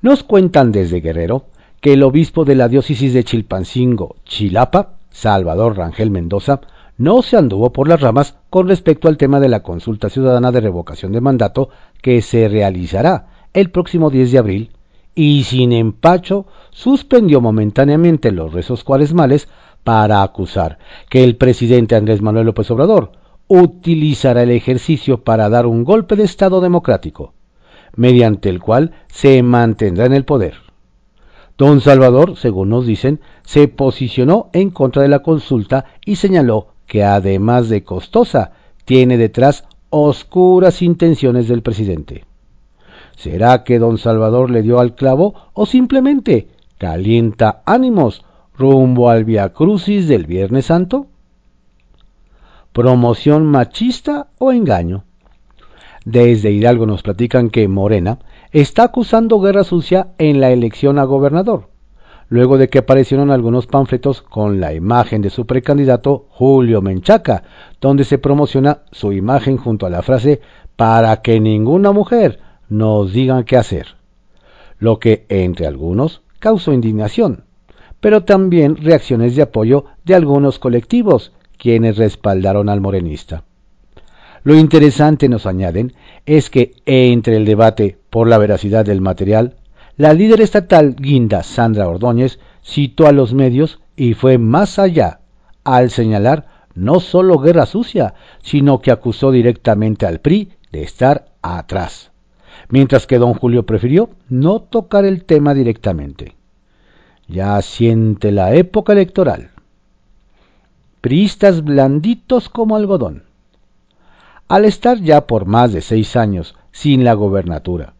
Nos 0.00 0.24
cuentan 0.24 0.72
desde 0.72 1.00
Guerrero 1.00 1.44
que 1.80 1.92
el 1.92 2.02
obispo 2.02 2.44
de 2.44 2.56
la 2.56 2.68
diócesis 2.68 3.14
de 3.14 3.22
Chilpancingo, 3.22 4.16
Chilapa, 4.24 4.94
Salvador 5.12 5.76
Rangel 5.76 6.10
Mendoza, 6.10 6.60
no 7.02 7.22
se 7.22 7.36
anduvo 7.36 7.72
por 7.72 7.88
las 7.88 8.00
ramas 8.00 8.36
con 8.48 8.68
respecto 8.68 9.08
al 9.08 9.16
tema 9.16 9.40
de 9.40 9.48
la 9.48 9.64
consulta 9.64 10.08
ciudadana 10.08 10.52
de 10.52 10.60
revocación 10.60 11.10
de 11.10 11.20
mandato 11.20 11.68
que 12.00 12.22
se 12.22 12.48
realizará 12.48 13.48
el 13.52 13.70
próximo 13.70 14.08
10 14.08 14.30
de 14.30 14.38
abril 14.38 14.70
y 15.16 15.42
sin 15.42 15.72
empacho 15.72 16.46
suspendió 16.70 17.40
momentáneamente 17.40 18.30
los 18.30 18.52
rezos 18.52 18.84
cuaresmales 18.84 19.48
para 19.82 20.22
acusar 20.22 20.78
que 21.10 21.24
el 21.24 21.36
presidente 21.36 21.96
Andrés 21.96 22.22
Manuel 22.22 22.46
López 22.46 22.70
Obrador 22.70 23.10
utilizará 23.48 24.44
el 24.44 24.52
ejercicio 24.52 25.24
para 25.24 25.48
dar 25.48 25.66
un 25.66 25.82
golpe 25.82 26.14
de 26.14 26.22
Estado 26.22 26.60
democrático, 26.60 27.34
mediante 27.96 28.48
el 28.48 28.60
cual 28.60 28.92
se 29.08 29.42
mantendrá 29.42 30.06
en 30.06 30.12
el 30.12 30.24
poder. 30.24 30.54
Don 31.58 31.80
Salvador, 31.80 32.36
según 32.36 32.70
nos 32.70 32.86
dicen, 32.86 33.20
se 33.42 33.66
posicionó 33.66 34.50
en 34.52 34.70
contra 34.70 35.02
de 35.02 35.08
la 35.08 35.18
consulta 35.18 35.84
y 36.06 36.16
señaló 36.16 36.71
que 36.86 37.04
además 37.04 37.68
de 37.68 37.84
costosa, 37.84 38.52
tiene 38.84 39.16
detrás 39.16 39.64
oscuras 39.90 40.82
intenciones 40.82 41.48
del 41.48 41.62
presidente. 41.62 42.24
¿Será 43.16 43.62
que 43.62 43.78
don 43.78 43.98
Salvador 43.98 44.50
le 44.50 44.62
dio 44.62 44.80
al 44.80 44.94
clavo 44.94 45.34
o 45.52 45.66
simplemente 45.66 46.48
calienta 46.78 47.62
ánimos 47.66 48.24
rumbo 48.56 49.10
al 49.10 49.24
Via 49.24 49.52
Crucis 49.52 50.08
del 50.08 50.26
Viernes 50.26 50.66
Santo? 50.66 51.06
¿Promoción 52.72 53.46
machista 53.46 54.28
o 54.38 54.50
engaño? 54.50 55.04
Desde 56.04 56.50
Hidalgo 56.50 56.86
nos 56.86 57.02
platican 57.02 57.50
que 57.50 57.68
Morena 57.68 58.18
está 58.50 58.84
acusando 58.84 59.40
guerra 59.40 59.62
sucia 59.62 60.08
en 60.18 60.40
la 60.40 60.50
elección 60.50 60.98
a 60.98 61.04
gobernador, 61.04 61.68
luego 62.32 62.58
de 62.58 62.68
que 62.68 62.78
aparecieron 62.78 63.30
algunos 63.30 63.66
panfletos 63.66 64.22
con 64.22 64.58
la 64.58 64.74
imagen 64.74 65.22
de 65.22 65.30
su 65.30 65.46
precandidato 65.46 66.26
Julio 66.30 66.82
Menchaca, 66.82 67.44
donde 67.80 68.04
se 68.04 68.18
promociona 68.18 68.80
su 68.90 69.12
imagen 69.12 69.56
junto 69.56 69.86
a 69.86 69.90
la 69.90 70.02
frase 70.02 70.40
para 70.74 71.22
que 71.22 71.38
ninguna 71.40 71.92
mujer 71.92 72.40
nos 72.68 73.12
diga 73.12 73.44
qué 73.44 73.56
hacer, 73.56 73.86
lo 74.78 74.98
que 74.98 75.26
entre 75.28 75.66
algunos 75.66 76.22
causó 76.38 76.72
indignación 76.72 77.44
pero 78.02 78.24
también 78.24 78.78
reacciones 78.78 79.36
de 79.36 79.42
apoyo 79.42 79.84
de 80.04 80.16
algunos 80.16 80.58
colectivos, 80.58 81.30
quienes 81.56 81.98
respaldaron 81.98 82.68
al 82.68 82.80
morenista. 82.80 83.44
Lo 84.42 84.56
interesante, 84.56 85.28
nos 85.28 85.46
añaden, 85.46 85.92
es 86.26 86.50
que 86.50 86.72
entre 86.84 87.36
el 87.36 87.44
debate 87.44 87.96
por 88.10 88.26
la 88.26 88.38
veracidad 88.38 88.84
del 88.84 89.00
material, 89.00 89.54
la 89.96 90.14
líder 90.14 90.40
estatal 90.40 90.96
guinda 90.96 91.42
Sandra 91.42 91.88
Ordóñez 91.88 92.38
citó 92.62 93.06
a 93.06 93.12
los 93.12 93.34
medios 93.34 93.80
y 93.94 94.14
fue 94.14 94.38
más 94.38 94.78
allá 94.78 95.20
al 95.64 95.90
señalar 95.90 96.46
no 96.74 97.00
solo 97.00 97.38
guerra 97.38 97.66
sucia, 97.66 98.14
sino 98.42 98.80
que 98.80 98.90
acusó 98.90 99.30
directamente 99.30 100.06
al 100.06 100.20
PRI 100.20 100.52
de 100.70 100.82
estar 100.82 101.26
atrás, 101.42 102.10
mientras 102.70 103.06
que 103.06 103.18
don 103.18 103.34
Julio 103.34 103.66
prefirió 103.66 104.08
no 104.30 104.60
tocar 104.60 105.04
el 105.04 105.24
tema 105.24 105.52
directamente. 105.52 106.36
Ya 107.28 107.60
siente 107.60 108.32
la 108.32 108.54
época 108.54 108.94
electoral. 108.94 109.50
Priistas 111.02 111.62
blanditos 111.62 112.48
como 112.48 112.76
algodón. 112.76 113.24
Al 114.48 114.64
estar 114.64 114.98
ya 114.98 115.26
por 115.26 115.44
más 115.44 115.72
de 115.72 115.82
seis 115.82 116.16
años 116.16 116.54
sin 116.70 117.04
la 117.04 117.12
gobernatura 117.12 117.94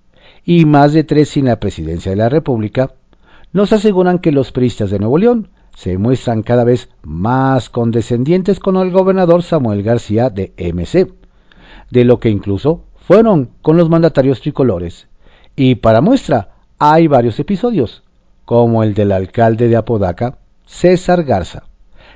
y 0.45 0.65
más 0.65 0.93
de 0.93 1.05
tres 1.05 1.31
sin 1.31 1.47
la 1.47 1.61
presidencia 1.61 2.11
de 2.11 2.17
la 2.17 2.29
República, 2.29 2.93
nos 3.53 3.73
aseguran 3.73 4.19
que 4.19 4.33
los 4.33 4.53
priistas 4.53 4.91
de 4.91 4.99
Nuevo 4.99 5.19
León 5.19 5.49
se 5.77 5.99
muestran 5.99 6.43
cada 6.43 6.65
vez 6.65 6.89
más 7.03 7.71
condescendientes 7.71 8.61
con 8.61 8.77
el 8.77 8.91
gobernador 8.91 9.43
Samuel 9.43 9.83
García 9.83 10.31
de 10.31 10.53
MC, 10.59 11.13
de 11.91 12.05
lo 12.05 12.19
que 12.21 12.31
incluso 12.31 12.85
fueron 12.97 13.51
con 13.63 13.77
los 13.77 13.89
mandatarios 13.89 14.41
tricolores. 14.41 15.09
Y 15.57 15.77
para 15.77 16.01
muestra 16.01 16.57
hay 16.79 17.07
varios 17.07 17.39
episodios, 17.39 18.03
como 18.45 18.83
el 18.83 18.95
del 18.95 19.13
alcalde 19.13 19.69
de 19.69 19.77
Apodaca, 19.77 20.39
César 20.65 21.25
Garza, 21.25 21.65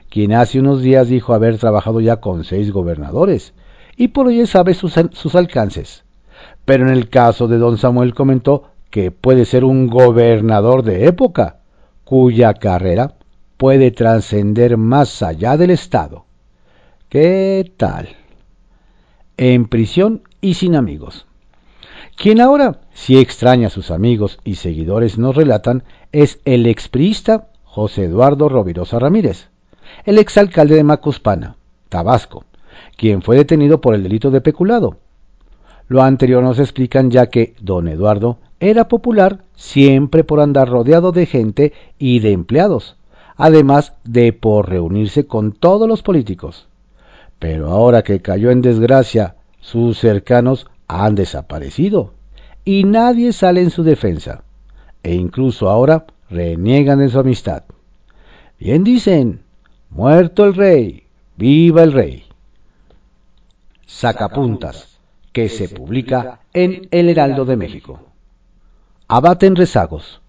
quien 0.09 0.33
hace 0.33 0.59
unos 0.59 0.81
días 0.81 1.09
dijo 1.09 1.35
haber 1.35 1.59
trabajado 1.59 2.01
ya 2.01 2.17
con 2.17 2.45
seis 2.45 2.73
gobernadores, 2.73 3.53
y 3.97 4.09
por 4.09 4.31
ello 4.31 4.47
sabe 4.47 4.75
sus, 4.75 4.95
sus 5.13 5.35
alcances. 5.35 6.06
Pero 6.67 6.87
en 6.87 6.93
el 6.93 7.09
caso 7.09 7.49
de 7.49 7.57
don 7.57 7.79
Samuel 7.79 8.15
comentó 8.15 8.65
que 8.91 9.11
puede 9.11 9.47
ser 9.47 9.65
un 9.65 9.87
gobernador 9.87 10.83
de 10.83 11.07
época, 11.07 11.61
cuya 12.05 12.55
carrera 12.55 13.15
puede 13.57 13.91
trascender 13.91 14.77
más 14.77 15.23
allá 15.23 15.57
del 15.57 15.71
Estado. 15.71 16.27
¿Qué 17.09 17.73
tal? 17.77 18.09
En 19.37 19.69
prisión 19.69 20.23
y 20.41 20.55
sin 20.55 20.75
amigos. 20.75 21.27
Quien 22.17 22.41
ahora, 22.41 22.81
si 22.95 23.19
extraña 23.19 23.69
a 23.69 23.71
sus 23.71 23.91
amigos 23.91 24.39
y 24.43 24.57
seguidores, 24.57 25.19
nos 25.19 25.37
relatan, 25.37 25.85
es 26.13 26.41
el 26.45 26.67
expriista 26.67 27.49
José 27.63 28.05
Eduardo 28.05 28.49
Rovirosa 28.49 28.99
Ramírez, 28.99 29.51
el 30.05 30.19
exalcalde 30.19 30.75
de 30.75 30.85
Macuspana, 30.85 31.57
Tabasco, 31.91 32.45
quien 32.97 33.23
fue 33.23 33.37
detenido 33.37 33.81
por 33.81 33.95
el 33.95 34.03
delito 34.03 34.31
de 34.31 34.41
peculado. 34.41 34.97
Lo 35.89 36.03
anterior 36.03 36.43
nos 36.43 36.59
explican 36.59 37.11
ya 37.11 37.27
que 37.27 37.55
don 37.61 37.89
Eduardo 37.89 38.39
era 38.59 38.89
popular 38.89 39.45
siempre 39.55 40.25
por 40.25 40.41
andar 40.41 40.69
rodeado 40.69 41.13
de 41.13 41.27
gente 41.27 41.73
y 41.99 42.21
de 42.21 42.33
empleados, 42.33 42.97
además 43.37 43.93
de 44.05 44.33
por 44.33 44.69
reunirse 44.69 45.27
con 45.27 45.53
todos 45.53 45.89
los 45.89 46.03
políticos. 46.03 46.69
Pero 47.39 47.69
ahora 47.69 48.03
que 48.03 48.21
cayó 48.21 48.51
en 48.51 48.63
desgracia, 48.63 49.37
sus 49.61 49.99
cercanos 49.99 50.67
han 50.89 51.15
desaparecido 51.15 52.15
y 52.65 52.85
nadie 52.85 53.33
sale 53.33 53.61
en 53.63 53.71
su 53.71 53.85
defensa, 53.85 54.43
e 55.03 55.15
incluso 55.15 55.69
ahora 55.69 56.07
reniegan 56.29 56.99
de 56.99 57.09
su 57.09 57.19
amistad. 57.19 57.63
Bien 58.59 58.83
dicen, 58.83 59.41
Muerto 59.91 60.45
el 60.45 60.55
rey, 60.55 61.05
viva 61.37 61.83
el 61.83 61.93
rey. 61.93 62.25
Sacapuntas, 63.87 64.96
que 65.37 65.51
se 65.51 65.69
publica 65.69 66.41
en 66.55 66.89
El 66.91 67.11
Heraldo 67.11 67.45
de 67.45 67.59
México. 67.59 68.01
Abaten 69.07 69.55
rezagos. 69.55 70.23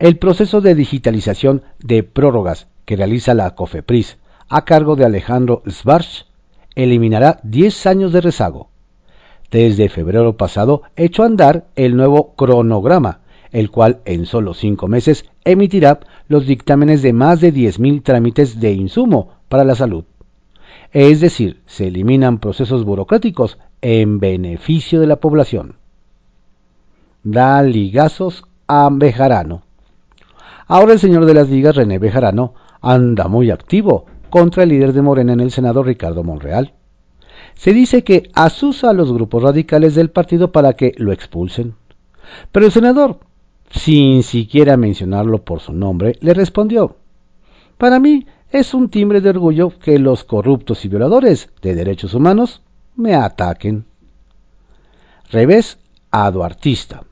El 0.00 0.18
proceso 0.18 0.60
de 0.60 0.74
digitalización 0.74 1.62
de 1.78 2.02
prórrogas 2.02 2.66
que 2.84 2.96
realiza 2.96 3.34
la 3.34 3.54
COFEPRIS 3.54 4.18
a 4.48 4.64
cargo 4.64 4.96
de 4.96 5.04
Alejandro 5.04 5.62
Svarch 5.70 6.26
eliminará 6.74 7.38
10 7.44 7.86
años 7.86 8.12
de 8.12 8.20
rezago. 8.20 8.70
Desde 9.52 9.88
febrero 9.88 10.36
pasado 10.36 10.82
echó 10.96 11.22
a 11.22 11.26
andar 11.26 11.68
el 11.76 11.96
nuevo 11.96 12.34
cronograma, 12.34 13.20
el 13.52 13.70
cual 13.70 14.00
en 14.04 14.26
solo 14.26 14.52
cinco 14.52 14.88
meses 14.88 15.26
emitirá 15.44 16.00
los 16.26 16.44
dictámenes 16.44 17.02
de 17.02 17.12
más 17.12 17.40
de 17.40 17.54
10.000 17.54 18.02
trámites 18.02 18.58
de 18.58 18.72
insumo 18.72 19.34
para 19.48 19.62
la 19.62 19.76
salud. 19.76 20.06
Es 20.92 21.20
decir, 21.20 21.62
se 21.66 21.86
eliminan 21.86 22.38
procesos 22.38 22.84
burocráticos 22.84 23.58
en 23.82 24.18
beneficio 24.18 25.00
de 25.00 25.06
la 25.06 25.16
población. 25.16 25.76
Da 27.22 27.62
ligazos 27.62 28.44
a 28.66 28.88
Bejarano. 28.90 29.62
Ahora 30.66 30.92
el 30.92 30.98
señor 30.98 31.24
de 31.24 31.34
las 31.34 31.48
ligas, 31.48 31.76
René 31.76 31.98
Bejarano, 31.98 32.54
anda 32.80 33.28
muy 33.28 33.50
activo 33.50 34.06
contra 34.30 34.62
el 34.62 34.68
líder 34.70 34.92
de 34.92 35.02
Morena 35.02 35.32
en 35.32 35.40
el 35.40 35.50
Senado, 35.50 35.82
Ricardo 35.82 36.22
Monreal. 36.22 36.74
Se 37.54 37.72
dice 37.72 38.04
que 38.04 38.30
asusa 38.34 38.90
a 38.90 38.92
los 38.92 39.12
grupos 39.12 39.42
radicales 39.42 39.94
del 39.94 40.10
partido 40.10 40.52
para 40.52 40.74
que 40.74 40.92
lo 40.96 41.12
expulsen. 41.12 41.74
Pero 42.52 42.66
el 42.66 42.72
senador, 42.72 43.18
sin 43.70 44.22
siquiera 44.22 44.76
mencionarlo 44.76 45.44
por 45.44 45.60
su 45.60 45.72
nombre, 45.72 46.16
le 46.20 46.34
respondió, 46.34 46.96
Para 47.78 47.98
mí 47.98 48.26
es 48.50 48.74
un 48.74 48.90
timbre 48.90 49.20
de 49.20 49.30
orgullo 49.30 49.72
que 49.78 49.98
los 49.98 50.24
corruptos 50.24 50.84
y 50.84 50.88
violadores 50.88 51.50
de 51.62 51.74
derechos 51.74 52.14
humanos 52.14 52.62
me 52.98 53.14
ataquen. 53.14 53.84
Revés 55.30 55.78
a 56.10 56.30
Duartista. 56.32 57.04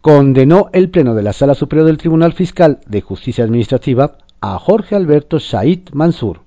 Condenó 0.00 0.70
el 0.72 0.88
Pleno 0.88 1.14
de 1.14 1.22
la 1.22 1.34
Sala 1.34 1.54
Superior 1.54 1.86
del 1.86 1.98
Tribunal 1.98 2.32
Fiscal 2.32 2.80
de 2.86 3.02
Justicia 3.02 3.44
Administrativa 3.44 4.16
a 4.40 4.58
Jorge 4.58 4.94
Alberto 4.94 5.40
Said 5.40 5.90
Mansur, 5.92 6.40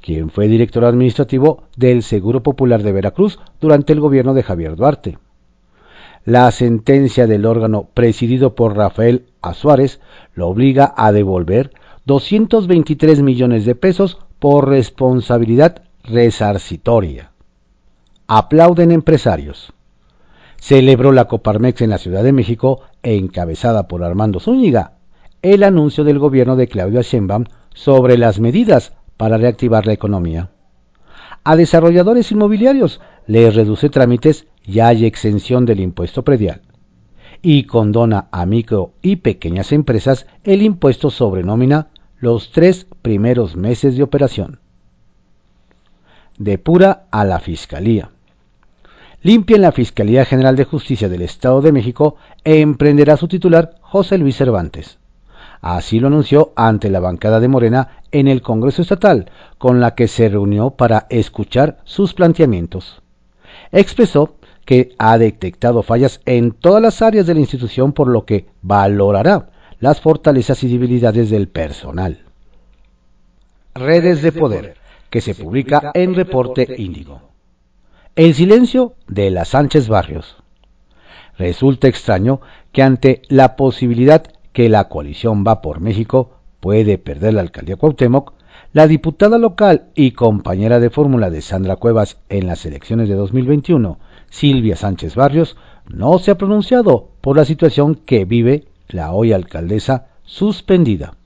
quien 0.00 0.30
fue 0.30 0.48
director 0.48 0.84
administrativo 0.86 1.64
del 1.76 2.02
Seguro 2.02 2.42
Popular 2.42 2.82
de 2.82 2.92
Veracruz 2.92 3.38
durante 3.60 3.92
el 3.92 4.00
gobierno 4.00 4.32
de 4.32 4.42
Javier 4.42 4.76
Duarte. 4.76 5.18
La 6.24 6.50
sentencia 6.52 7.26
del 7.26 7.44
órgano 7.44 7.90
presidido 7.92 8.54
por 8.54 8.76
Rafael 8.76 9.26
Azuárez 9.42 10.00
lo 10.32 10.48
obliga 10.48 10.94
a 10.96 11.12
devolver 11.12 11.70
223 12.06 13.20
millones 13.20 13.66
de 13.66 13.74
pesos 13.74 14.18
por 14.38 14.70
responsabilidad 14.70 15.82
resarcitoria. 16.02 17.33
Aplauden 18.26 18.90
empresarios. 18.90 19.74
Celebró 20.56 21.12
la 21.12 21.26
Coparmex 21.26 21.82
en 21.82 21.90
la 21.90 21.98
Ciudad 21.98 22.24
de 22.24 22.32
México, 22.32 22.80
encabezada 23.02 23.86
por 23.86 24.02
Armando 24.02 24.40
Zúñiga, 24.40 24.94
el 25.42 25.62
anuncio 25.62 26.04
del 26.04 26.18
gobierno 26.18 26.56
de 26.56 26.66
Claudia 26.66 27.02
Sheinbaum 27.02 27.44
sobre 27.74 28.16
las 28.16 28.40
medidas 28.40 28.94
para 29.18 29.36
reactivar 29.36 29.86
la 29.86 29.92
economía. 29.92 30.48
A 31.44 31.54
desarrolladores 31.54 32.32
inmobiliarios 32.32 33.02
les 33.26 33.54
reduce 33.54 33.90
trámites 33.90 34.46
y 34.64 34.80
hay 34.80 35.04
exención 35.04 35.66
del 35.66 35.80
impuesto 35.80 36.24
predial. 36.24 36.62
Y 37.42 37.64
condona 37.64 38.28
a 38.32 38.46
micro 38.46 38.94
y 39.02 39.16
pequeñas 39.16 39.70
empresas 39.70 40.26
el 40.44 40.62
impuesto 40.62 41.10
sobre 41.10 41.42
nómina 41.42 41.88
los 42.16 42.52
tres 42.52 42.86
primeros 43.02 43.54
meses 43.54 43.98
de 43.98 44.02
operación. 44.02 44.60
Depura 46.38 47.04
a 47.10 47.26
la 47.26 47.38
Fiscalía. 47.38 48.13
Limpia 49.24 49.56
en 49.56 49.62
la 49.62 49.72
Fiscalía 49.72 50.26
General 50.26 50.54
de 50.54 50.64
Justicia 50.64 51.08
del 51.08 51.22
Estado 51.22 51.62
de 51.62 51.72
México 51.72 52.16
e 52.44 52.60
emprenderá 52.60 53.16
su 53.16 53.26
titular 53.26 53.76
José 53.80 54.18
Luis 54.18 54.36
Cervantes. 54.36 54.98
Así 55.62 55.98
lo 55.98 56.08
anunció 56.08 56.52
ante 56.56 56.90
la 56.90 57.00
bancada 57.00 57.40
de 57.40 57.48
Morena 57.48 58.02
en 58.12 58.28
el 58.28 58.42
Congreso 58.42 58.82
Estatal, 58.82 59.30
con 59.56 59.80
la 59.80 59.94
que 59.94 60.08
se 60.08 60.28
reunió 60.28 60.72
para 60.72 61.06
escuchar 61.08 61.78
sus 61.84 62.12
planteamientos. 62.12 63.00
Expresó 63.72 64.34
que 64.66 64.94
ha 64.98 65.16
detectado 65.16 65.82
fallas 65.82 66.20
en 66.26 66.52
todas 66.52 66.82
las 66.82 67.00
áreas 67.00 67.26
de 67.26 67.32
la 67.32 67.40
institución, 67.40 67.94
por 67.94 68.08
lo 68.08 68.26
que 68.26 68.44
valorará 68.60 69.48
las 69.80 70.02
fortalezas 70.02 70.62
y 70.64 70.68
debilidades 70.68 71.30
del 71.30 71.48
personal. 71.48 72.24
Redes 73.74 74.20
de 74.20 74.32
Poder, 74.32 74.76
que 75.08 75.22
se 75.22 75.34
publica 75.34 75.92
en 75.94 76.14
Reporte 76.14 76.74
Índigo. 76.76 77.33
El 78.16 78.34
silencio 78.34 78.94
de 79.08 79.28
la 79.32 79.44
Sánchez 79.44 79.88
Barrios. 79.88 80.36
Resulta 81.36 81.88
extraño 81.88 82.40
que 82.70 82.84
ante 82.84 83.22
la 83.28 83.56
posibilidad 83.56 84.22
que 84.52 84.68
la 84.68 84.88
coalición 84.88 85.42
Va 85.44 85.60
por 85.60 85.80
México 85.80 86.30
puede 86.60 86.96
perder 86.96 87.34
la 87.34 87.40
alcaldía 87.40 87.74
Cuauhtémoc, 87.74 88.34
la 88.72 88.86
diputada 88.86 89.36
local 89.36 89.86
y 89.96 90.12
compañera 90.12 90.78
de 90.78 90.90
fórmula 90.90 91.28
de 91.28 91.42
Sandra 91.42 91.74
Cuevas 91.74 92.18
en 92.28 92.46
las 92.46 92.64
elecciones 92.64 93.08
de 93.08 93.16
2021, 93.16 93.98
Silvia 94.30 94.76
Sánchez 94.76 95.16
Barrios, 95.16 95.56
no 95.88 96.20
se 96.20 96.30
ha 96.30 96.38
pronunciado 96.38 97.08
por 97.20 97.36
la 97.36 97.44
situación 97.44 97.96
que 97.96 98.24
vive 98.24 98.68
la 98.86 99.10
hoy 99.10 99.32
alcaldesa 99.32 100.06
suspendida. 100.22 101.16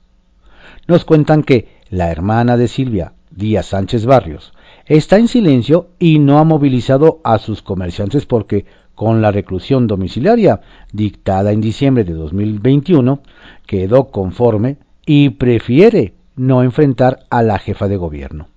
Nos 0.87 1.05
cuentan 1.05 1.43
que 1.43 1.67
la 1.91 2.09
hermana 2.09 2.57
de 2.57 2.67
Silvia, 2.67 3.13
Díaz 3.29 3.67
Sánchez 3.67 4.07
Barrios, 4.07 4.53
está 4.89 5.17
en 5.17 5.27
silencio 5.27 5.89
y 5.99 6.19
no 6.19 6.39
ha 6.39 6.43
movilizado 6.43 7.21
a 7.23 7.37
sus 7.37 7.61
comerciantes 7.61 8.25
porque 8.25 8.65
con 8.95 9.21
la 9.21 9.31
reclusión 9.31 9.87
domiciliaria 9.87 10.59
dictada 10.91 11.53
en 11.53 11.61
diciembre 11.61 12.03
de 12.03 12.13
2021, 12.13 13.21
quedó 13.65 14.09
conforme 14.09 14.77
y 15.05 15.29
prefiere 15.29 16.15
no 16.35 16.63
enfrentar 16.63 17.19
a 17.29 17.41
la 17.41 17.59
jefa 17.59 17.87
de 17.87 17.95
gobierno. 17.95 18.49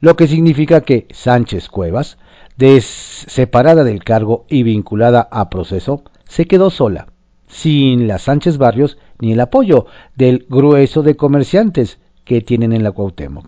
Lo 0.00 0.16
que 0.16 0.26
significa 0.26 0.80
que 0.80 1.06
Sánchez 1.12 1.68
Cuevas, 1.68 2.18
separada 2.58 3.84
del 3.84 4.02
cargo 4.02 4.46
y 4.48 4.64
vinculada 4.64 5.28
a 5.30 5.48
proceso, 5.48 6.02
se 6.24 6.46
quedó 6.46 6.70
sola, 6.70 7.06
sin 7.46 8.08
la 8.08 8.18
Sánchez 8.18 8.58
Barrios 8.58 8.98
ni 9.20 9.32
el 9.32 9.40
apoyo 9.40 9.86
del 10.16 10.46
grueso 10.48 11.02
de 11.02 11.14
comerciantes 11.14 12.00
que 12.24 12.40
tienen 12.40 12.72
en 12.72 12.82
la 12.82 12.92
Cuauhtémoc. 12.92 13.46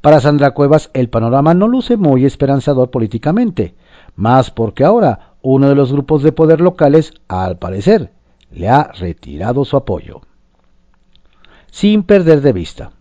Para 0.00 0.20
Sandra 0.20 0.52
Cuevas 0.52 0.90
el 0.94 1.08
panorama 1.08 1.54
no 1.54 1.66
luce 1.66 1.96
muy 1.96 2.24
esperanzador 2.24 2.90
políticamente, 2.90 3.74
más 4.14 4.50
porque 4.50 4.84
ahora 4.84 5.34
uno 5.42 5.68
de 5.68 5.74
los 5.74 5.92
grupos 5.92 6.22
de 6.22 6.32
poder 6.32 6.60
locales, 6.60 7.14
al 7.26 7.58
parecer, 7.58 8.12
le 8.50 8.68
ha 8.68 8.92
retirado 8.92 9.64
su 9.64 9.76
apoyo. 9.76 10.20
Sin 11.70 12.04
perder 12.04 12.40
de 12.40 12.52
vista. 12.52 12.92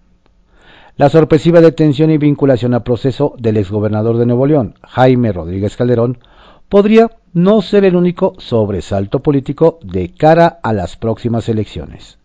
La 0.95 1.09
sorpresiva 1.09 1.61
detención 1.61 2.09
y 2.09 2.17
vinculación 2.17 2.73
a 2.73 2.83
proceso 2.83 3.35
del 3.37 3.57
exgobernador 3.57 4.17
de 4.17 4.25
Nuevo 4.25 4.47
León, 4.47 4.75
Jaime 4.81 5.31
Rodríguez 5.31 5.77
Calderón, 5.77 6.17
podría 6.69 7.11
no 7.33 7.61
ser 7.61 7.85
el 7.85 7.95
único 7.95 8.33
sobresalto 8.39 9.21
político 9.21 9.79
de 9.83 10.09
cara 10.09 10.59
a 10.63 10.73
las 10.73 10.97
próximas 10.97 11.47
elecciones. 11.49 12.17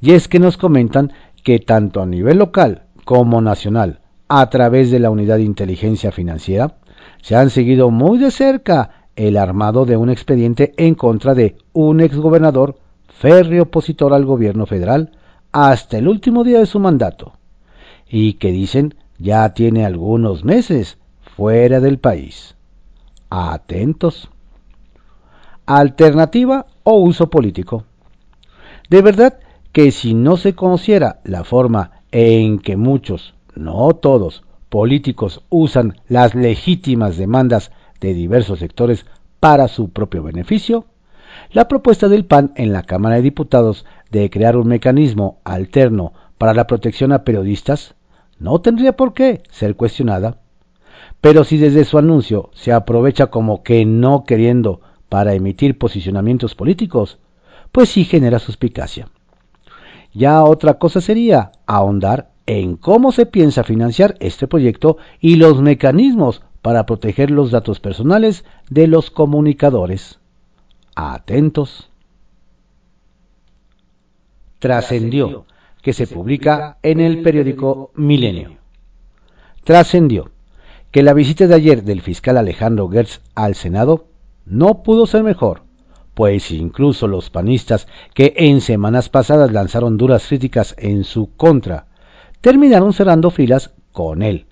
Y 0.00 0.12
es 0.12 0.28
que 0.28 0.38
nos 0.38 0.58
comentan 0.58 1.12
que 1.42 1.58
tanto 1.58 2.02
a 2.02 2.06
nivel 2.06 2.38
local 2.38 2.83
como 3.04 3.40
nacional, 3.40 4.00
a 4.28 4.48
través 4.50 4.90
de 4.90 4.98
la 4.98 5.10
Unidad 5.10 5.36
de 5.36 5.44
Inteligencia 5.44 6.12
Financiera, 6.12 6.76
se 7.22 7.36
han 7.36 7.50
seguido 7.50 7.90
muy 7.90 8.18
de 8.18 8.30
cerca 8.30 9.08
el 9.16 9.36
armado 9.36 9.84
de 9.84 9.96
un 9.96 10.10
expediente 10.10 10.74
en 10.76 10.94
contra 10.94 11.34
de 11.34 11.56
un 11.72 12.00
exgobernador 12.00 12.76
férreo 13.06 13.64
opositor 13.64 14.12
al 14.12 14.24
gobierno 14.24 14.66
federal 14.66 15.12
hasta 15.52 15.98
el 15.98 16.08
último 16.08 16.42
día 16.42 16.58
de 16.58 16.66
su 16.66 16.80
mandato, 16.80 17.34
y 18.08 18.34
que 18.34 18.50
dicen 18.50 18.94
ya 19.18 19.54
tiene 19.54 19.84
algunos 19.84 20.44
meses 20.44 20.98
fuera 21.36 21.80
del 21.80 21.98
país. 21.98 22.56
Atentos. 23.30 24.28
Alternativa 25.66 26.66
o 26.82 26.96
uso 26.98 27.30
político. 27.30 27.84
De 28.90 29.00
verdad 29.00 29.38
que 29.72 29.90
si 29.90 30.14
no 30.14 30.36
se 30.36 30.54
conociera 30.54 31.20
la 31.24 31.42
forma 31.44 31.93
en 32.16 32.60
que 32.60 32.76
muchos, 32.76 33.34
no 33.56 33.92
todos, 33.94 34.44
políticos 34.68 35.42
usan 35.50 35.96
las 36.08 36.36
legítimas 36.36 37.16
demandas 37.16 37.72
de 38.00 38.14
diversos 38.14 38.60
sectores 38.60 39.04
para 39.40 39.66
su 39.66 39.90
propio 39.90 40.22
beneficio, 40.22 40.84
la 41.50 41.66
propuesta 41.66 42.08
del 42.08 42.24
PAN 42.24 42.52
en 42.54 42.72
la 42.72 42.84
Cámara 42.84 43.16
de 43.16 43.22
Diputados 43.22 43.84
de 44.12 44.30
crear 44.30 44.56
un 44.56 44.68
mecanismo 44.68 45.40
alterno 45.42 46.12
para 46.38 46.54
la 46.54 46.68
protección 46.68 47.10
a 47.10 47.24
periodistas 47.24 47.96
no 48.38 48.60
tendría 48.60 48.92
por 48.92 49.12
qué 49.12 49.42
ser 49.50 49.74
cuestionada. 49.74 50.38
Pero 51.20 51.42
si 51.42 51.58
desde 51.58 51.84
su 51.84 51.98
anuncio 51.98 52.50
se 52.54 52.70
aprovecha 52.72 53.26
como 53.26 53.64
que 53.64 53.84
no 53.84 54.22
queriendo 54.22 54.82
para 55.08 55.34
emitir 55.34 55.78
posicionamientos 55.78 56.54
políticos, 56.54 57.18
pues 57.72 57.88
sí 57.88 58.04
genera 58.04 58.38
suspicacia. 58.38 59.08
Ya 60.14 60.44
otra 60.44 60.74
cosa 60.78 61.00
sería 61.00 61.50
ahondar 61.66 62.30
en 62.46 62.76
cómo 62.76 63.10
se 63.10 63.26
piensa 63.26 63.64
financiar 63.64 64.16
este 64.20 64.46
proyecto 64.46 64.96
y 65.20 65.36
los 65.36 65.60
mecanismos 65.60 66.42
para 66.62 66.86
proteger 66.86 67.30
los 67.30 67.50
datos 67.50 67.80
personales 67.80 68.44
de 68.70 68.86
los 68.86 69.10
comunicadores. 69.10 70.20
Atentos. 70.94 71.90
Trascendió, 74.60 75.44
que 75.82 75.92
se 75.92 76.06
publica 76.06 76.78
en 76.82 77.00
el 77.00 77.22
periódico 77.22 77.90
Milenio. 77.94 78.56
Trascendió 79.64 80.30
que 80.90 81.02
la 81.02 81.12
visita 81.12 81.48
de 81.48 81.56
ayer 81.56 81.82
del 81.82 82.00
fiscal 82.00 82.38
Alejandro 82.38 82.88
Gertz 82.88 83.20
al 83.34 83.56
Senado 83.56 84.06
no 84.46 84.82
pudo 84.84 85.06
ser 85.06 85.24
mejor, 85.24 85.63
pues 86.14 86.50
incluso 86.50 87.08
los 87.08 87.30
panistas 87.30 87.86
que 88.14 88.34
en 88.36 88.60
semanas 88.60 89.08
pasadas 89.08 89.52
lanzaron 89.52 89.96
duras 89.96 90.26
críticas 90.26 90.74
en 90.78 91.04
su 91.04 91.34
contra, 91.36 91.86
terminaron 92.40 92.92
cerrando 92.92 93.30
filas 93.30 93.72
con 93.92 94.22
él, 94.22 94.46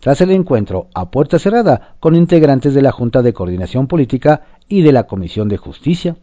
tras 0.00 0.20
el 0.20 0.30
encuentro 0.30 0.88
a 0.94 1.10
puerta 1.10 1.38
cerrada 1.38 1.96
con 2.00 2.14
integrantes 2.14 2.74
de 2.74 2.82
la 2.82 2.92
Junta 2.92 3.22
de 3.22 3.32
Coordinación 3.32 3.86
Política 3.86 4.42
y 4.68 4.82
de 4.82 4.92
la 4.92 5.06
Comisión 5.06 5.48
de 5.48 5.56
Justicia. 5.56 6.16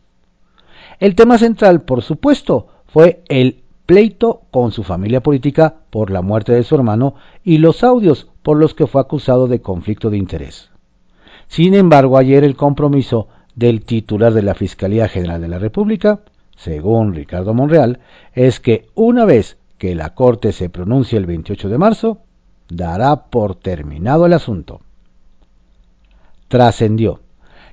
El 1.00 1.16
tema 1.16 1.38
central, 1.38 1.82
por 1.82 2.04
supuesto, 2.04 2.68
fue 2.86 3.24
el 3.28 3.64
pleito 3.86 4.44
con 4.52 4.72
su 4.72 4.84
familia 4.84 5.22
política 5.22 5.76
por 5.90 6.12
la 6.12 6.22
muerte 6.22 6.54
de 6.54 6.64
su 6.64 6.76
hermano 6.76 7.16
y 7.44 7.58
los 7.58 7.84
audios 7.84 8.30
por 8.44 8.58
los 8.58 8.74
que 8.74 8.88
fue 8.88 9.02
acusado 9.02 9.48
de 9.48 9.62
conflicto 9.62 10.10
de 10.10 10.18
interés. 10.18 10.70
Sin 11.48 11.74
embargo, 11.74 12.18
ayer 12.18 12.44
el 12.44 12.56
compromiso 12.56 13.28
del 13.56 13.86
titular 13.86 14.34
de 14.34 14.44
la 14.44 14.56
Fiscalía 14.56 15.08
General 15.08 15.42
de 15.42 15.48
la 15.48 15.60
República, 15.60 16.22
según 16.56 17.14
Ricardo 17.14 17.54
Monreal, 17.54 18.00
es 18.34 18.60
que 18.60 18.88
una 18.96 19.26
vez 19.26 19.58
que 19.78 19.96
la 19.96 20.14
Corte 20.14 20.52
se 20.52 20.70
pronuncie 20.70 21.18
el 21.18 21.26
28 21.26 21.70
de 21.70 21.78
marzo, 21.78 22.20
dará 22.70 23.26
por 23.26 23.56
terminado 23.56 24.26
el 24.26 24.34
asunto. 24.34 24.82
Trascendió 26.48 27.20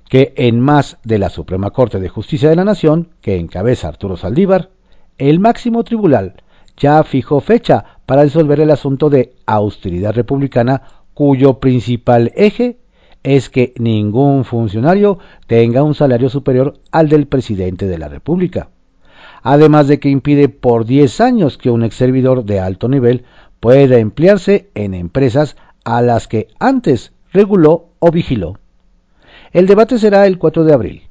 que 0.09 0.33
en 0.37 0.59
más 0.59 0.99
de 1.05 1.19
la 1.19 1.31
Suprema 1.31 1.71
Corte 1.71 2.01
de 2.01 2.09
Justicia 2.09 2.51
de 2.51 2.57
la 2.57 2.65
Nación, 2.65 3.11
que 3.21 3.37
encabeza 3.39 3.87
Arturo 3.87 4.17
Saldívar, 4.17 4.71
el 5.19 5.39
máximo 5.39 5.85
tribunal 5.85 6.43
ya 6.77 7.05
fijó 7.05 7.41
fecha 7.41 7.85
para 8.07 8.23
resolver 8.23 8.59
el 8.59 8.73
asunto 8.73 9.09
de 9.09 9.35
austeridad 9.47 10.13
republicana 10.15 10.83
cuyo 11.15 11.61
principal 11.61 12.33
eje 12.35 12.80
es 13.23 13.51
que 13.51 13.75
ningún 13.79 14.45
funcionario 14.45 15.19
tenga 15.47 15.83
un 15.83 15.95
salario 15.95 16.29
superior 16.29 16.79
al 16.91 17.09
del 17.09 17.27
presidente 17.27 17.87
de 17.87 17.99
la 17.99 18.09
República. 18.09 18.71
Además 19.43 19.89
de 19.89 20.01
que 20.01 20.09
impide 20.11 20.49
por 20.49 20.85
10 20.85 21.21
años 21.21 21.59
que 21.59 21.71
un 21.71 21.83
ex 21.83 21.95
servidor 21.95 22.45
de 22.45 22.61
alto 22.61 22.89
nivel 22.89 23.25
pueda 23.59 23.99
emplearse 23.99 24.71
en 24.75 24.95
empresas 24.95 25.57
a 25.85 26.03
las 26.03 26.29
que 26.29 26.49
antes 26.59 27.13
reguló 27.33 27.89
o 27.99 28.11
vigiló. 28.11 28.59
El 29.53 29.67
debate 29.67 29.99
será 29.99 30.27
el 30.27 30.39
4 30.39 30.65
de 30.65 30.73
abril 30.73 31.03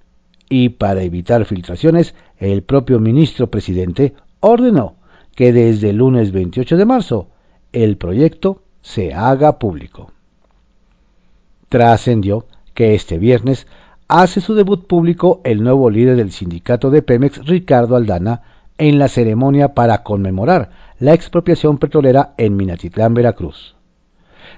y 0.50 0.70
para 0.70 1.04
evitar 1.04 1.46
filtraciones, 1.46 2.16
el 2.38 2.64
propio 2.64 3.00
ministro 3.00 3.52
presidente 3.52 4.14
ordenó 4.40 4.96
que 5.36 5.54
desde 5.54 5.92
el 5.92 5.98
lunes 5.98 6.32
28 6.32 6.76
de 6.76 6.86
marzo 6.86 7.30
el 7.72 7.98
proyecto 7.98 8.64
se 8.82 9.14
haga 9.14 9.60
público 9.60 10.12
trascendió 11.70 12.46
que 12.74 12.96
este 12.96 13.18
viernes 13.18 13.68
hace 14.08 14.42
su 14.42 14.56
debut 14.56 14.88
público 14.88 15.42
el 15.44 15.64
nuevo 15.64 15.90
líder 15.90 16.16
del 16.16 16.32
sindicato 16.32 16.90
de 16.90 17.02
Pemex, 17.02 17.46
Ricardo 17.46 17.96
Aldana, 17.96 18.42
en 18.78 18.98
la 18.98 19.08
ceremonia 19.08 19.74
para 19.76 20.04
conmemorar 20.04 20.72
la 21.00 21.14
expropiación 21.14 21.78
petrolera 21.78 22.34
en 22.38 22.56
Minatitlán, 22.56 23.14
Veracruz. 23.14 23.76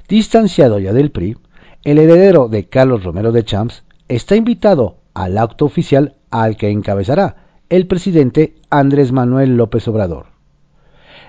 Distanciado 0.08 0.80
ya 0.80 0.94
del 0.94 1.12
PRI, 1.12 1.38
el 1.84 1.98
heredero 1.98 2.48
de 2.48 2.70
Carlos 2.70 3.04
Romero 3.04 3.32
de 3.32 3.44
Champs 3.44 3.84
está 4.08 4.36
invitado 4.36 4.98
al 5.14 5.38
acto 5.38 5.66
oficial 5.66 6.16
al 6.30 6.56
que 6.56 6.70
encabezará 6.70 7.36
el 7.70 7.88
presidente 7.88 8.56
Andrés 8.70 9.12
Manuel 9.12 9.58
López 9.58 9.88
Obrador. 9.88 10.28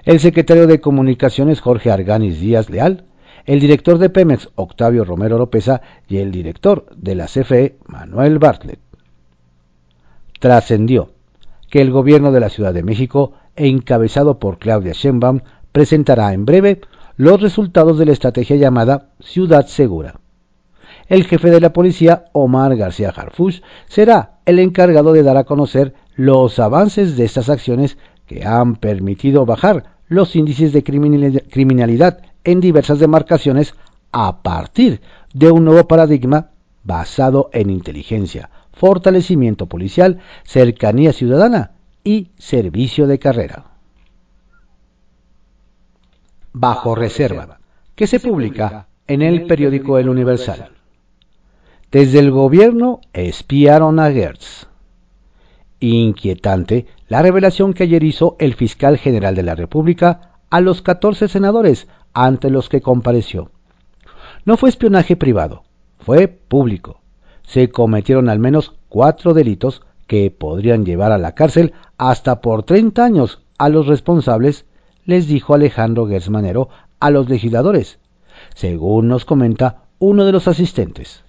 El 0.05 0.21
secretario 0.21 0.67
de 0.67 0.81
Comunicaciones 0.81 1.61
Jorge 1.61 1.91
Arganis 1.91 2.41
Díaz 2.41 2.69
Leal 2.69 3.07
el 3.45 3.61
director 3.61 3.99
de 3.99 4.11
Pemex, 4.11 4.51
Octavio 4.55 5.05
Romero 5.05 5.39
Lopeza, 5.39 5.83
y 6.09 6.19
el 6.19 6.31
director 6.31 6.87
de 6.97 7.15
la 7.15 7.27
CFE, 7.27 7.77
Manuel 7.87 8.39
Bartlett. 8.39 8.81
Trascendió 10.39 11.11
que 11.71 11.81
el 11.81 11.91
gobierno 11.91 12.33
de 12.33 12.41
la 12.41 12.51
Ciudad 12.51 12.75
de 12.75 12.83
México, 12.83 13.33
encabezado 13.57 14.39
por 14.39 14.59
Claudia 14.59 14.93
Sheinbaum, 14.93 15.41
presentará 15.73 16.33
en 16.33 16.45
breve 16.45 16.81
los 17.17 17.41
resultados 17.41 17.99
de 17.99 18.07
la 18.07 18.13
estrategia 18.13 18.57
llamada 18.57 19.11
Ciudad 19.21 19.67
Segura. 19.67 20.17
El 21.09 21.25
jefe 21.25 21.51
de 21.51 21.61
la 21.61 21.73
policía, 21.73 22.27
Omar 22.33 22.77
García 22.77 23.11
Harfuch, 23.11 23.63
será 23.89 24.39
el 24.47 24.59
encargado 24.59 25.13
de 25.13 25.23
dar 25.23 25.37
a 25.37 25.45
conocer 25.45 25.95
los 26.17 26.59
avances 26.59 27.17
de 27.17 27.25
estas 27.25 27.49
acciones 27.49 27.99
que 28.27 28.45
han 28.45 28.77
permitido 28.77 29.47
bajar 29.47 29.85
los 30.09 30.37
índices 30.37 30.73
de 30.73 30.83
criminalidad 30.85 32.23
en 32.45 32.61
diversas 32.61 32.99
demarcaciones 32.99 33.75
a 34.13 34.43
partir 34.43 35.01
de 35.33 35.51
un 35.51 35.65
nuevo 35.65 35.87
paradigma 35.89 36.51
basado 36.85 37.49
en 37.53 37.71
inteligencia, 37.71 38.51
fortalecimiento 38.73 39.67
policial, 39.67 40.19
cercanía 40.45 41.13
ciudadana 41.13 41.73
y 42.05 42.31
servicio 42.39 43.07
de 43.07 43.19
carrera. 43.19 43.65
Bajo 46.53 46.95
reserva, 46.95 47.61
que 47.95 48.07
se 48.07 48.21
publica 48.21 48.89
en 49.07 49.23
el 49.23 49.47
periódico 49.47 49.99
El 49.99 50.09
Universal. 50.09 50.71
Desde 51.91 52.19
el 52.19 52.31
gobierno 52.31 53.01
espiaron 53.13 53.99
a 54.01 54.11
Gertz. 54.11 54.67
Inquietante 55.81 56.87
la 57.09 57.23
revelación 57.23 57.75
que 57.75 57.83
ayer 57.85 58.03
hizo 58.03 58.37
el 58.39 58.55
fiscal 58.55 58.99
general 58.99 59.35
de 59.35 59.43
la 59.43 59.55
República 59.55 60.39
a 60.49 60.61
los 60.61 60.83
14 60.83 61.29
senadores 61.29 61.89
ante 62.15 62.51
los 62.51 62.69
que 62.69 62.81
compareció. 62.81 63.51
No 64.45 64.57
fue 64.57 64.69
espionaje 64.69 65.17
privado, 65.17 65.65
fue 65.99 66.29
público. 66.29 67.01
Se 67.43 67.71
cometieron 67.71 68.29
al 68.29 68.39
menos 68.39 68.75
cuatro 68.89 69.35
delitos 69.35 69.83
que 70.07 70.31
podrían 70.31 70.85
llevar 70.85 71.13
a 71.13 71.19
la 71.19 71.35
cárcel 71.35 71.73
hasta 71.97 72.41
por 72.41 72.65
30 72.65 73.05
años 73.05 73.43
a 73.59 73.69
los 73.69 73.87
responsables, 73.87 74.67
les 75.05 75.27
dijo 75.27 75.55
Alejandro 75.55 76.07
Gersmanero 76.07 76.69
a 77.01 77.11
los 77.11 77.29
legisladores, 77.29 77.99
según 78.55 79.09
nos 79.09 79.25
comenta 79.25 79.85
uno 79.99 80.25
de 80.25 80.33
los 80.33 80.49
asistentes. 80.49 81.23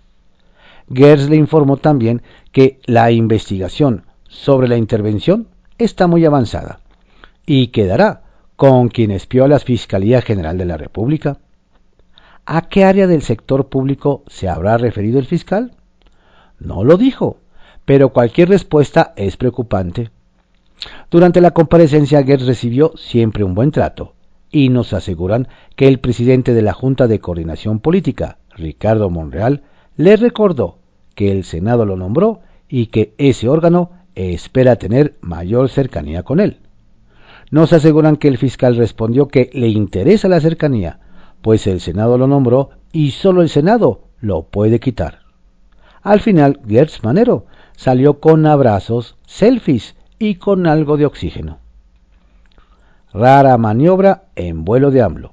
Gers 0.92 1.30
le 1.30 1.36
informó 1.36 1.78
también 1.78 2.22
que 2.52 2.80
la 2.86 3.12
investigación 3.12 4.06
sobre 4.28 4.68
la 4.68 4.78
intervención 4.78 5.48
está 5.78 6.08
muy 6.08 6.26
avanzada 6.26 6.80
y 7.46 7.68
quedará 7.68 8.23
con 8.56 8.90
quien 8.90 9.12
espió 9.12 9.46
a 9.46 9.48
la 9.48 9.60
Fiscalía 9.60 10.22
General 10.22 10.58
de 10.58 10.66
la 10.66 10.78
República. 10.78 11.38
¿A 12.46 12.68
qué 12.68 12.84
área 12.84 13.08
del 13.08 13.22
sector 13.22 13.70
público 13.70 14.24
se 14.28 14.50
habrá 14.50 14.78
referido 14.78 15.20
el 15.20 15.26
fiscal? 15.26 15.72
No 16.60 16.84
lo 16.84 16.98
dijo, 16.98 17.38
pero 17.86 18.10
cualquier 18.10 18.50
respuesta 18.50 19.14
es 19.16 19.38
preocupante. 19.38 20.12
Durante 21.10 21.42
la 21.42 21.52
comparecencia, 21.52 22.24
Gertz 22.24 22.46
recibió 22.46 22.94
siempre 22.96 23.44
un 23.44 23.56
buen 23.56 23.72
trato, 23.72 24.14
y 24.52 24.70
nos 24.70 24.94
aseguran 24.94 25.48
que 25.76 25.88
el 25.88 26.00
presidente 26.00 26.54
de 26.54 26.62
la 26.62 26.74
Junta 26.74 27.08
de 27.08 27.20
Coordinación 27.20 27.80
Política, 27.80 28.38
Ricardo 28.56 29.10
Monreal, 29.10 29.64
le 29.98 30.16
recordó 30.16 30.78
que 31.16 31.32
el 31.32 31.44
Senado 31.44 31.86
lo 31.86 31.96
nombró 31.96 32.42
y 32.68 32.88
que 32.88 33.14
ese 33.18 33.48
órgano 33.48 33.92
espera 34.16 34.76
tener 34.76 35.16
mayor 35.22 35.70
cercanía 35.70 36.24
con 36.24 36.40
él. 36.40 36.60
Nos 37.54 37.72
aseguran 37.72 38.16
que 38.16 38.28
el 38.28 38.40
fiscal 38.40 38.76
respondió 38.78 39.28
que 39.28 39.52
le 39.54 39.68
interesa 39.68 40.28
la 40.28 40.40
cercanía, 40.40 40.98
pues 41.44 41.68
el 41.68 41.82
Senado 41.82 42.18
lo 42.18 42.26
nombró 42.26 42.72
y 42.92 43.12
solo 43.12 43.44
el 43.44 43.50
Senado 43.50 44.06
lo 44.20 44.48
puede 44.48 44.80
quitar. 44.80 45.20
Al 46.02 46.20
final, 46.20 46.62
Gertz 46.68 47.04
Manero 47.04 47.46
salió 47.76 48.20
con 48.20 48.48
abrazos, 48.48 49.18
selfies 49.28 49.96
y 50.18 50.38
con 50.38 50.66
algo 50.66 50.98
de 50.98 51.06
oxígeno. 51.06 51.60
Rara 53.14 53.56
maniobra 53.60 54.24
en 54.36 54.66
vuelo 54.66 54.90
de 54.90 55.04
AMLO. 55.04 55.30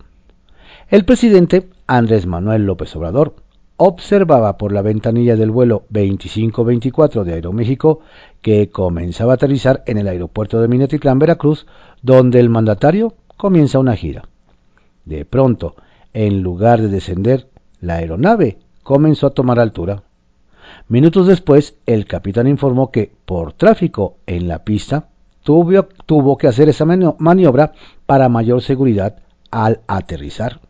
El 0.90 1.06
presidente 1.06 1.70
Andrés 1.86 2.26
Manuel 2.26 2.66
López 2.66 2.94
Obrador 2.96 3.34
observaba 3.78 4.58
por 4.58 4.72
la 4.72 4.82
ventanilla 4.82 5.36
del 5.36 5.50
vuelo 5.50 5.86
2524 5.88 7.24
de 7.24 7.32
Aeroméxico 7.32 8.00
que 8.42 8.70
comenzaba 8.70 9.32
a 9.32 9.34
aterrizar 9.34 9.82
en 9.86 9.98
el 9.98 10.08
aeropuerto 10.08 10.60
de 10.60 10.68
Minatitlán, 10.68 11.18
Veracruz, 11.18 11.66
donde 12.02 12.40
el 12.40 12.48
mandatario 12.48 13.14
comienza 13.36 13.78
una 13.78 13.96
gira. 13.96 14.24
De 15.04 15.24
pronto, 15.24 15.76
en 16.12 16.42
lugar 16.42 16.80
de 16.80 16.88
descender, 16.88 17.48
la 17.80 17.96
aeronave 17.96 18.58
comenzó 18.82 19.26
a 19.26 19.34
tomar 19.34 19.58
altura. 19.58 20.02
Minutos 20.88 21.26
después, 21.26 21.74
el 21.86 22.06
capitán 22.06 22.46
informó 22.46 22.90
que, 22.90 23.12
por 23.24 23.52
tráfico 23.52 24.16
en 24.26 24.48
la 24.48 24.64
pista, 24.64 25.08
tuvo, 25.42 25.84
tuvo 26.06 26.36
que 26.36 26.48
hacer 26.48 26.68
esa 26.68 26.84
maniobra 26.84 27.72
para 28.06 28.28
mayor 28.28 28.62
seguridad 28.62 29.16
al 29.50 29.80
aterrizar. 29.86 30.60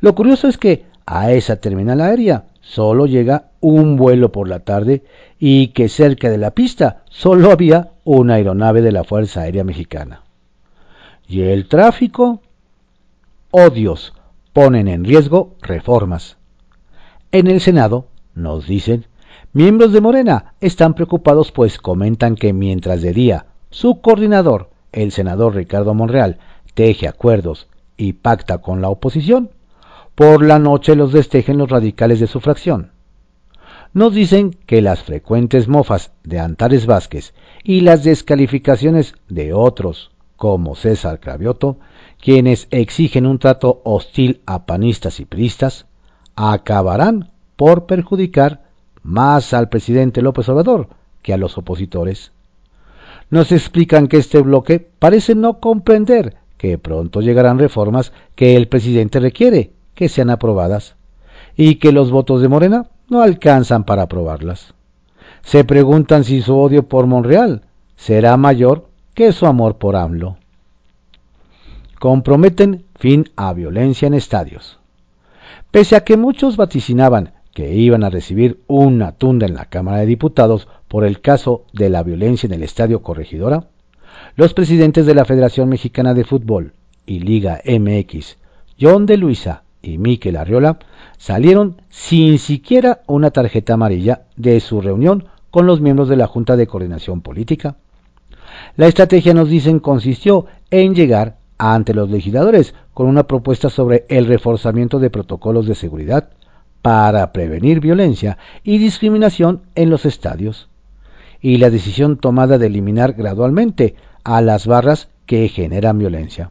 Lo 0.00 0.14
curioso 0.14 0.48
es 0.48 0.58
que 0.58 0.84
a 1.06 1.32
esa 1.32 1.56
terminal 1.56 2.00
aérea 2.00 2.44
solo 2.60 3.06
llega 3.06 3.50
un 3.60 3.96
vuelo 3.96 4.32
por 4.32 4.48
la 4.48 4.60
tarde 4.60 5.02
y 5.38 5.68
que 5.68 5.88
cerca 5.88 6.30
de 6.30 6.38
la 6.38 6.52
pista 6.52 7.04
solo 7.10 7.50
había 7.50 7.90
una 8.04 8.34
aeronave 8.34 8.82
de 8.82 8.92
la 8.92 9.04
Fuerza 9.04 9.42
Aérea 9.42 9.64
Mexicana. 9.64 10.22
¿Y 11.28 11.42
el 11.42 11.68
tráfico? 11.68 12.40
Odios 13.50 14.12
ponen 14.52 14.88
en 14.88 15.04
riesgo 15.04 15.54
reformas. 15.62 16.36
En 17.32 17.46
el 17.46 17.60
Senado, 17.60 18.06
nos 18.34 18.66
dicen, 18.66 19.06
miembros 19.52 19.92
de 19.92 20.00
Morena 20.00 20.54
están 20.60 20.94
preocupados 20.94 21.52
pues 21.52 21.78
comentan 21.78 22.34
que 22.34 22.52
mientras 22.52 23.02
de 23.02 23.12
día 23.12 23.46
su 23.70 24.00
coordinador, 24.00 24.70
el 24.92 25.12
senador 25.12 25.54
Ricardo 25.54 25.94
Monreal, 25.94 26.38
teje 26.74 27.06
acuerdos 27.06 27.68
y 27.96 28.14
pacta 28.14 28.58
con 28.58 28.80
la 28.80 28.88
oposición, 28.88 29.50
por 30.20 30.44
la 30.44 30.58
noche 30.58 30.96
los 30.96 31.14
destejen 31.14 31.56
los 31.56 31.70
radicales 31.70 32.20
de 32.20 32.26
su 32.26 32.40
fracción. 32.40 32.90
Nos 33.94 34.12
dicen 34.12 34.54
que 34.66 34.82
las 34.82 35.02
frecuentes 35.02 35.66
mofas 35.66 36.12
de 36.24 36.38
Antares 36.38 36.84
Vázquez 36.84 37.32
y 37.64 37.80
las 37.80 38.04
descalificaciones 38.04 39.14
de 39.30 39.54
otros, 39.54 40.10
como 40.36 40.76
César 40.76 41.20
Cravioto, 41.20 41.78
quienes 42.20 42.68
exigen 42.70 43.24
un 43.24 43.38
trato 43.38 43.80
hostil 43.82 44.42
a 44.44 44.66
panistas 44.66 45.20
y 45.20 45.24
priistas, 45.24 45.86
acabarán 46.36 47.30
por 47.56 47.86
perjudicar 47.86 48.64
más 49.02 49.54
al 49.54 49.70
presidente 49.70 50.20
López 50.20 50.50
Obrador 50.50 50.90
que 51.22 51.32
a 51.32 51.38
los 51.38 51.56
opositores. 51.56 52.32
Nos 53.30 53.52
explican 53.52 54.06
que 54.06 54.18
este 54.18 54.42
bloque 54.42 54.86
parece 54.98 55.34
no 55.34 55.60
comprender 55.60 56.36
que 56.58 56.76
pronto 56.76 57.22
llegarán 57.22 57.58
reformas 57.58 58.12
que 58.34 58.54
el 58.54 58.68
presidente 58.68 59.18
requiere 59.18 59.79
que 60.00 60.08
sean 60.08 60.30
aprobadas 60.30 60.96
y 61.54 61.74
que 61.74 61.92
los 61.92 62.10
votos 62.10 62.40
de 62.40 62.48
Morena 62.48 62.86
no 63.10 63.20
alcanzan 63.20 63.84
para 63.84 64.04
aprobarlas. 64.04 64.72
Se 65.42 65.62
preguntan 65.62 66.24
si 66.24 66.40
su 66.40 66.56
odio 66.56 66.88
por 66.88 67.06
Monreal 67.06 67.66
será 67.96 68.38
mayor 68.38 68.88
que 69.12 69.30
su 69.32 69.44
amor 69.44 69.76
por 69.76 69.96
AMLO. 69.96 70.38
Comprometen 71.98 72.86
fin 72.94 73.28
a 73.36 73.52
violencia 73.52 74.06
en 74.06 74.14
estadios. 74.14 74.78
Pese 75.70 75.96
a 75.96 76.00
que 76.02 76.16
muchos 76.16 76.56
vaticinaban 76.56 77.34
que 77.52 77.74
iban 77.74 78.02
a 78.02 78.08
recibir 78.08 78.62
una 78.68 79.12
tunda 79.12 79.44
en 79.44 79.52
la 79.52 79.66
Cámara 79.66 79.98
de 79.98 80.06
Diputados 80.06 80.66
por 80.88 81.04
el 81.04 81.20
caso 81.20 81.66
de 81.74 81.90
la 81.90 82.02
violencia 82.02 82.46
en 82.46 82.54
el 82.54 82.62
Estadio 82.62 83.02
Corregidora, 83.02 83.68
los 84.34 84.54
presidentes 84.54 85.04
de 85.04 85.14
la 85.14 85.26
Federación 85.26 85.68
Mexicana 85.68 86.14
de 86.14 86.24
Fútbol 86.24 86.72
y 87.04 87.20
Liga 87.20 87.60
MX, 87.66 88.38
John 88.80 89.04
de 89.04 89.18
Luisa 89.18 89.64
y 89.82 89.98
Miquel 89.98 90.36
Arriola 90.36 90.78
salieron 91.18 91.82
sin 91.88 92.38
siquiera 92.38 93.00
una 93.06 93.30
tarjeta 93.30 93.74
amarilla 93.74 94.22
de 94.36 94.60
su 94.60 94.80
reunión 94.80 95.26
con 95.50 95.66
los 95.66 95.80
miembros 95.80 96.08
de 96.08 96.16
la 96.16 96.26
Junta 96.26 96.56
de 96.56 96.66
Coordinación 96.66 97.20
Política. 97.22 97.76
La 98.76 98.86
estrategia, 98.86 99.34
nos 99.34 99.48
dicen, 99.48 99.80
consistió 99.80 100.46
en 100.70 100.94
llegar 100.94 101.36
ante 101.58 101.94
los 101.94 102.10
legisladores 102.10 102.74
con 102.94 103.06
una 103.06 103.24
propuesta 103.24 103.68
sobre 103.70 104.06
el 104.08 104.26
reforzamiento 104.26 104.98
de 104.98 105.10
protocolos 105.10 105.66
de 105.66 105.74
seguridad 105.74 106.30
para 106.82 107.32
prevenir 107.32 107.80
violencia 107.80 108.38
y 108.64 108.78
discriminación 108.78 109.62
en 109.74 109.90
los 109.90 110.06
estadios, 110.06 110.68
y 111.40 111.58
la 111.58 111.70
decisión 111.70 112.16
tomada 112.16 112.58
de 112.58 112.66
eliminar 112.66 113.12
gradualmente 113.12 113.94
a 114.24 114.40
las 114.40 114.66
barras 114.66 115.08
que 115.26 115.48
generan 115.48 115.98
violencia. 115.98 116.50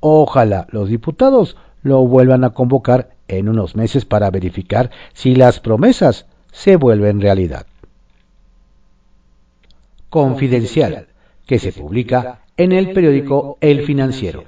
Ojalá 0.00 0.66
los 0.70 0.88
diputados 0.88 1.56
lo 1.82 2.06
vuelvan 2.06 2.44
a 2.44 2.50
convocar 2.50 3.10
en 3.28 3.48
unos 3.48 3.76
meses 3.76 4.04
para 4.04 4.30
verificar 4.30 4.90
si 5.12 5.34
las 5.34 5.60
promesas 5.60 6.26
se 6.52 6.76
vuelven 6.76 7.20
realidad. 7.20 7.66
Confidencial, 10.08 11.08
que 11.46 11.58
se 11.58 11.72
publica 11.72 12.40
en 12.56 12.72
el 12.72 12.92
periódico 12.92 13.56
El 13.60 13.84
Financiero. 13.84 14.44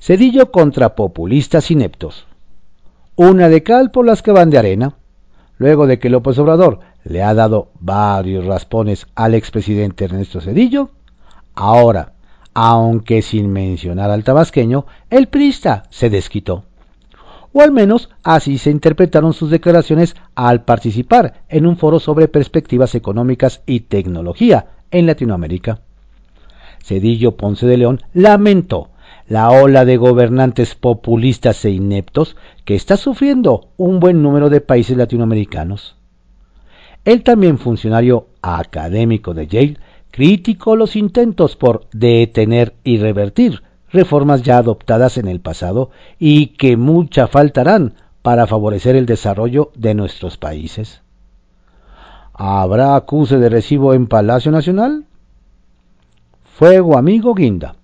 Cedillo 0.00 0.50
contra 0.50 0.94
populistas 0.94 1.70
ineptos. 1.70 2.26
Una 3.14 3.48
de 3.48 3.62
cal 3.62 3.90
por 3.90 4.06
las 4.06 4.22
que 4.22 4.32
van 4.32 4.50
de 4.50 4.58
arena. 4.58 4.94
Luego 5.58 5.86
de 5.86 5.98
que 5.98 6.10
López 6.10 6.38
Obrador 6.38 6.80
le 7.04 7.22
ha 7.22 7.34
dado 7.34 7.68
varios 7.78 8.46
raspones 8.46 9.06
al 9.14 9.34
expresidente 9.34 10.06
Ernesto 10.06 10.40
Cedillo, 10.40 10.90
ahora 11.54 12.14
aunque 12.54 13.22
sin 13.22 13.52
mencionar 13.52 14.10
al 14.10 14.24
tabasqueño, 14.24 14.86
el 15.10 15.28
priista 15.28 15.84
se 15.90 16.10
desquitó. 16.10 16.64
O 17.52 17.60
al 17.60 17.72
menos 17.72 18.08
así 18.22 18.58
se 18.58 18.70
interpretaron 18.70 19.34
sus 19.34 19.50
declaraciones 19.50 20.16
al 20.34 20.64
participar 20.64 21.42
en 21.48 21.66
un 21.66 21.76
foro 21.76 22.00
sobre 22.00 22.28
perspectivas 22.28 22.94
económicas 22.94 23.62
y 23.66 23.80
tecnología 23.80 24.66
en 24.90 25.06
Latinoamérica. 25.06 25.80
Cedillo 26.82 27.36
Ponce 27.36 27.66
de 27.66 27.76
León 27.76 28.00
lamentó 28.14 28.88
la 29.28 29.50
ola 29.50 29.84
de 29.84 29.96
gobernantes 29.96 30.74
populistas 30.74 31.64
e 31.64 31.70
ineptos 31.70 32.36
que 32.64 32.74
está 32.74 32.96
sufriendo 32.96 33.68
un 33.76 34.00
buen 34.00 34.22
número 34.22 34.50
de 34.50 34.60
países 34.60 34.96
latinoamericanos. 34.96 35.96
El 37.04 37.22
también 37.22 37.58
funcionario 37.58 38.28
académico 38.42 39.34
de 39.34 39.46
Yale 39.46 39.78
criticó 40.12 40.76
los 40.76 40.94
intentos 40.94 41.56
por 41.56 41.86
detener 41.92 42.74
y 42.84 42.98
revertir 42.98 43.62
reformas 43.90 44.42
ya 44.42 44.58
adoptadas 44.58 45.18
en 45.18 45.26
el 45.26 45.40
pasado 45.40 45.90
y 46.18 46.48
que 46.48 46.76
mucha 46.76 47.26
faltarán 47.26 47.94
para 48.20 48.46
favorecer 48.46 48.94
el 48.94 49.06
desarrollo 49.06 49.72
de 49.74 49.94
nuestros 49.94 50.36
países. 50.36 51.02
¿Habrá 52.34 52.94
acuse 52.94 53.38
de 53.38 53.48
recibo 53.48 53.94
en 53.94 54.06
Palacio 54.06 54.52
Nacional? 54.52 55.06
Fuego 56.44 56.96
amigo 56.96 57.34
Guinda. 57.34 57.74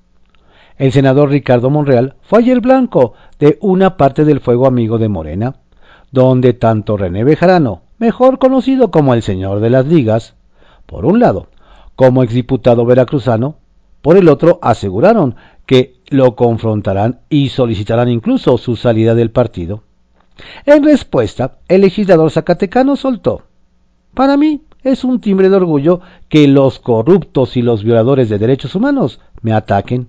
El 0.77 0.93
senador 0.93 1.31
Ricardo 1.31 1.71
Monreal 1.71 2.15
fue 2.23 2.41
ayer 2.41 2.61
blanco 2.61 3.15
de 3.39 3.59
una 3.61 3.97
parte 3.97 4.25
del 4.25 4.41
fuego 4.41 4.67
amigo 4.67 4.99
de 4.99 5.09
Morena, 5.09 5.57
donde 6.13 6.53
tanto 6.53 6.97
René 6.97 7.25
Bejarano, 7.25 7.83
mejor 7.99 8.39
conocido 8.39 8.91
como 8.91 9.15
el 9.15 9.23
señor 9.23 9.61
de 9.61 9.71
las 9.71 9.87
ligas, 9.87 10.35
por 10.87 11.05
un 11.05 11.19
lado, 11.19 11.49
como 11.99 12.23
exdiputado 12.23 12.87
veracruzano, 12.87 13.57
por 14.03 14.17
el 14.17 14.29
otro 14.29 14.61
aseguraron 14.63 15.35
que 15.67 15.97
lo 16.11 16.37
confrontarán 16.37 17.23
y 17.29 17.49
solicitarán 17.49 18.09
incluso 18.09 18.57
su 18.57 18.77
salida 18.77 19.17
del 19.17 19.33
partido. 19.33 19.83
En 20.65 20.85
respuesta, 20.85 21.59
el 21.67 21.81
legislador 21.81 22.31
zacatecano 22.31 22.95
soltó. 22.95 23.43
Para 24.15 24.37
mí 24.37 24.63
es 24.85 25.03
un 25.03 25.21
timbre 25.21 25.49
de 25.49 25.57
orgullo 25.57 26.01
que 26.29 26.47
los 26.47 26.79
corruptos 26.79 27.57
y 27.57 27.63
los 27.63 27.83
violadores 27.83 28.29
de 28.29 28.39
derechos 28.39 28.77
humanos 28.77 29.19
me 29.43 29.53
ataquen. 29.53 30.07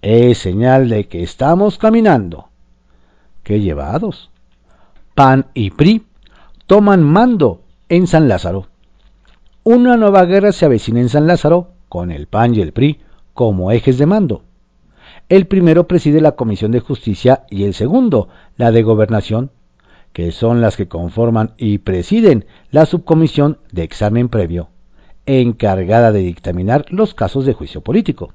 Es 0.00 0.38
señal 0.38 0.88
de 0.88 1.08
que 1.08 1.22
estamos 1.22 1.76
caminando. 1.76 2.48
¡Qué 3.42 3.60
llevados! 3.60 4.30
PAN 5.14 5.48
y 5.52 5.72
PRI 5.72 6.06
toman 6.66 7.02
mando 7.02 7.60
en 7.90 8.06
San 8.06 8.28
Lázaro. 8.28 8.68
Una 9.70 9.98
nueva 9.98 10.24
guerra 10.24 10.52
se 10.52 10.64
avecina 10.64 11.00
en 11.00 11.10
San 11.10 11.26
Lázaro 11.26 11.72
con 11.90 12.10
el 12.10 12.26
PAN 12.26 12.54
y 12.54 12.62
el 12.62 12.72
PRI 12.72 13.00
como 13.34 13.70
ejes 13.70 13.98
de 13.98 14.06
mando. 14.06 14.42
El 15.28 15.46
primero 15.46 15.86
preside 15.86 16.22
la 16.22 16.36
Comisión 16.36 16.72
de 16.72 16.80
Justicia 16.80 17.44
y 17.50 17.64
el 17.64 17.74
segundo 17.74 18.30
la 18.56 18.72
de 18.72 18.82
Gobernación, 18.82 19.50
que 20.14 20.32
son 20.32 20.62
las 20.62 20.78
que 20.78 20.88
conforman 20.88 21.52
y 21.58 21.76
presiden 21.76 22.46
la 22.70 22.86
subcomisión 22.86 23.58
de 23.70 23.82
examen 23.82 24.30
previo, 24.30 24.70
encargada 25.26 26.12
de 26.12 26.20
dictaminar 26.20 26.86
los 26.88 27.12
casos 27.12 27.44
de 27.44 27.52
juicio 27.52 27.82
político. 27.82 28.32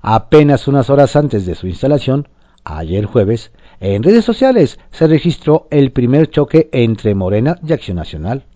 Apenas 0.00 0.66
unas 0.66 0.88
horas 0.88 1.14
antes 1.14 1.44
de 1.44 1.54
su 1.54 1.66
instalación, 1.66 2.28
ayer 2.64 3.04
jueves, 3.04 3.52
en 3.80 4.02
redes 4.02 4.24
sociales 4.24 4.78
se 4.92 5.06
registró 5.08 5.68
el 5.70 5.92
primer 5.92 6.30
choque 6.30 6.70
entre 6.72 7.14
Morena 7.14 7.58
y 7.62 7.74
Acción 7.74 7.98
Nacional. 7.98 8.46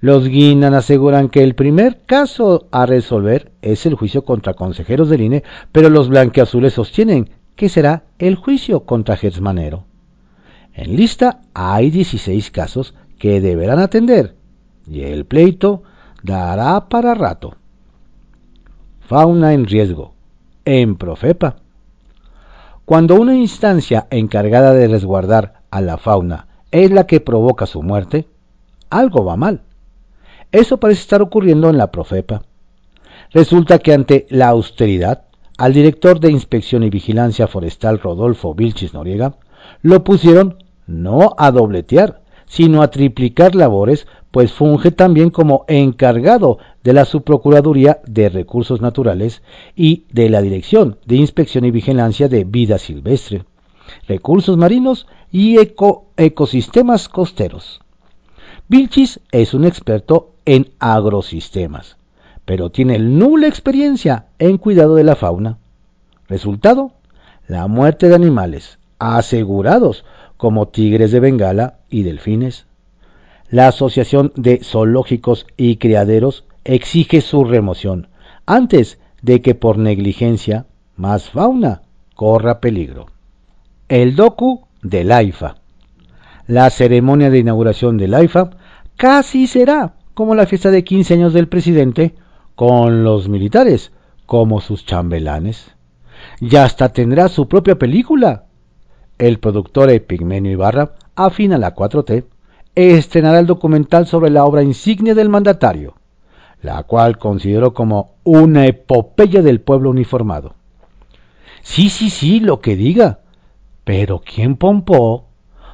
Los 0.00 0.28
Guinan 0.28 0.72
aseguran 0.72 1.28
que 1.28 1.42
el 1.42 1.54
primer 1.54 2.00
caso 2.06 2.66
a 2.70 2.86
resolver 2.86 3.52
es 3.60 3.84
el 3.84 3.94
juicio 3.94 4.24
contra 4.24 4.54
consejeros 4.54 5.10
del 5.10 5.20
INE, 5.20 5.44
pero 5.72 5.90
los 5.90 6.08
blanqueazules 6.08 6.72
sostienen 6.72 7.28
que 7.54 7.68
será 7.68 8.04
el 8.18 8.36
juicio 8.36 8.86
contra 8.86 9.18
Gersmanero. 9.18 9.84
En 10.72 10.96
lista 10.96 11.42
hay 11.52 11.90
16 11.90 12.50
casos 12.50 12.94
que 13.18 13.42
deberán 13.42 13.78
atender 13.78 14.34
y 14.86 15.02
el 15.02 15.26
pleito 15.26 15.82
dará 16.22 16.88
para 16.88 17.14
rato. 17.14 17.56
Fauna 19.00 19.52
en 19.52 19.66
riesgo. 19.66 20.14
En 20.64 20.96
Profepa. 20.96 21.56
Cuando 22.86 23.16
una 23.16 23.34
instancia 23.34 24.06
encargada 24.10 24.72
de 24.72 24.88
resguardar 24.88 25.62
a 25.70 25.80
la 25.80 25.98
fauna 25.98 26.48
es 26.70 26.90
la 26.90 27.06
que 27.06 27.20
provoca 27.20 27.66
su 27.66 27.82
muerte, 27.82 28.28
algo 28.88 29.24
va 29.24 29.36
mal. 29.36 29.62
Eso 30.52 30.78
parece 30.78 31.02
estar 31.02 31.22
ocurriendo 31.22 31.70
en 31.70 31.78
la 31.78 31.90
Profepa. 31.90 32.42
Resulta 33.32 33.78
que 33.78 33.92
ante 33.92 34.26
la 34.30 34.48
austeridad 34.48 35.24
al 35.60 35.74
director 35.74 36.20
de 36.20 36.32
Inspección 36.32 36.84
y 36.84 36.88
Vigilancia 36.88 37.46
Forestal 37.46 37.98
Rodolfo 37.98 38.54
Vilchis 38.54 38.94
Noriega, 38.94 39.34
lo 39.82 40.02
pusieron 40.02 40.56
no 40.86 41.34
a 41.36 41.50
dobletear, 41.50 42.22
sino 42.46 42.80
a 42.80 42.90
triplicar 42.90 43.54
labores, 43.54 44.06
pues 44.30 44.54
funge 44.54 44.90
también 44.90 45.28
como 45.28 45.66
encargado 45.68 46.56
de 46.82 46.94
la 46.94 47.04
Subprocuraduría 47.04 48.00
de 48.06 48.30
Recursos 48.30 48.80
Naturales 48.80 49.42
y 49.76 50.06
de 50.10 50.30
la 50.30 50.40
Dirección 50.40 50.96
de 51.04 51.16
Inspección 51.16 51.66
y 51.66 51.70
Vigilancia 51.70 52.28
de 52.28 52.44
Vida 52.44 52.78
Silvestre, 52.78 53.44
Recursos 54.08 54.56
Marinos 54.56 55.06
y 55.30 55.58
Ecosistemas 56.16 57.10
Costeros. 57.10 57.80
Vilchis 58.66 59.20
es 59.30 59.52
un 59.52 59.66
experto 59.66 60.30
en 60.50 60.72
agrosistemas, 60.80 61.96
pero 62.44 62.70
tiene 62.70 62.98
nula 62.98 63.46
experiencia 63.46 64.26
en 64.40 64.58
cuidado 64.58 64.96
de 64.96 65.04
la 65.04 65.14
fauna. 65.14 65.58
Resultado, 66.26 66.90
la 67.46 67.68
muerte 67.68 68.08
de 68.08 68.16
animales 68.16 68.80
asegurados 68.98 70.04
como 70.36 70.66
tigres 70.66 71.12
de 71.12 71.20
Bengala 71.20 71.78
y 71.88 72.02
delfines. 72.02 72.66
La 73.48 73.68
Asociación 73.68 74.32
de 74.34 74.58
Zoológicos 74.64 75.46
y 75.56 75.76
Criaderos 75.76 76.44
exige 76.64 77.20
su 77.20 77.44
remoción 77.44 78.08
antes 78.44 78.98
de 79.22 79.42
que 79.42 79.54
por 79.54 79.78
negligencia 79.78 80.66
más 80.96 81.30
fauna 81.30 81.82
corra 82.16 82.58
peligro. 82.58 83.06
El 83.88 84.16
docu 84.16 84.66
del 84.82 85.12
AIFA. 85.12 85.58
La 86.48 86.68
ceremonia 86.70 87.30
de 87.30 87.38
inauguración 87.38 87.98
del 87.98 88.14
AIFA 88.14 88.50
casi 88.96 89.46
será 89.46 89.94
como 90.20 90.34
la 90.34 90.44
fiesta 90.44 90.70
de 90.70 90.84
15 90.84 91.14
años 91.14 91.32
del 91.32 91.48
presidente 91.48 92.14
con 92.54 93.04
los 93.04 93.30
militares 93.30 93.90
como 94.26 94.60
sus 94.60 94.84
chambelanes. 94.84 95.74
Ya 96.42 96.64
hasta 96.64 96.92
tendrá 96.92 97.28
su 97.28 97.48
propia 97.48 97.78
película 97.78 98.44
el 99.16 99.38
productor 99.38 99.88
Epigmenio 99.88 100.52
Ibarra, 100.52 100.92
afina 101.16 101.56
la 101.56 101.74
4T, 101.74 102.24
estrenará 102.74 103.38
el 103.38 103.46
documental 103.46 104.06
sobre 104.06 104.28
la 104.28 104.44
obra 104.44 104.62
insignia 104.62 105.14
del 105.14 105.30
mandatario, 105.30 105.94
la 106.60 106.82
cual 106.82 107.16
consideró 107.16 107.72
como 107.72 108.16
una 108.22 108.66
epopeya 108.66 109.40
del 109.40 109.62
pueblo 109.62 109.88
uniformado. 109.88 110.54
Sí, 111.62 111.88
sí, 111.88 112.10
sí, 112.10 112.40
lo 112.40 112.60
que 112.60 112.76
diga. 112.76 113.20
Pero 113.84 114.20
¿quién 114.20 114.56
pompó? 114.56 115.28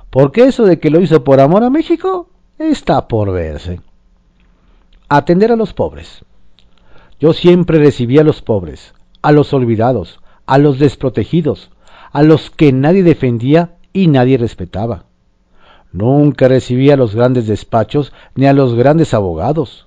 Porque 0.08 0.44
eso 0.44 0.66
de 0.66 0.78
que 0.78 0.90
lo 0.90 1.00
hizo 1.00 1.24
por 1.24 1.40
amor 1.40 1.64
a 1.64 1.70
México 1.70 2.30
está 2.60 3.08
por 3.08 3.32
verse. 3.32 3.80
Atender 5.08 5.52
a 5.52 5.56
los 5.56 5.72
pobres. 5.72 6.24
Yo 7.20 7.32
siempre 7.32 7.78
recibí 7.78 8.18
a 8.18 8.24
los 8.24 8.42
pobres, 8.42 8.92
a 9.22 9.30
los 9.30 9.54
olvidados, 9.54 10.18
a 10.46 10.58
los 10.58 10.80
desprotegidos, 10.80 11.70
a 12.10 12.24
los 12.24 12.50
que 12.50 12.72
nadie 12.72 13.04
defendía 13.04 13.76
y 13.92 14.08
nadie 14.08 14.36
respetaba. 14.36 15.04
Nunca 15.92 16.48
recibía 16.48 16.94
a 16.94 16.96
los 16.96 17.14
grandes 17.14 17.46
despachos 17.46 18.12
ni 18.34 18.46
a 18.46 18.52
los 18.52 18.74
grandes 18.74 19.14
abogados. 19.14 19.86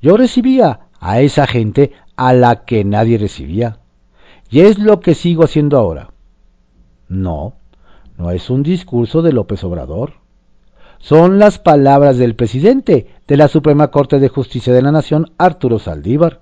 Yo 0.00 0.16
recibía 0.16 0.80
a 0.98 1.20
esa 1.20 1.46
gente 1.46 1.92
a 2.16 2.32
la 2.32 2.64
que 2.64 2.84
nadie 2.84 3.18
recibía. 3.18 3.80
Y 4.48 4.60
es 4.60 4.78
lo 4.78 5.00
que 5.00 5.14
sigo 5.14 5.44
haciendo 5.44 5.76
ahora. 5.76 6.14
No, 7.06 7.52
no 8.16 8.30
es 8.30 8.48
un 8.48 8.62
discurso 8.62 9.20
de 9.20 9.34
López 9.34 9.62
Obrador. 9.62 10.14
Son 10.98 11.38
las 11.38 11.58
palabras 11.58 12.18
del 12.18 12.34
presidente 12.34 13.06
de 13.26 13.36
la 13.36 13.48
Suprema 13.48 13.88
Corte 13.88 14.18
de 14.18 14.28
Justicia 14.28 14.72
de 14.72 14.82
la 14.82 14.92
Nación, 14.92 15.32
Arturo 15.38 15.78
Saldívar, 15.78 16.40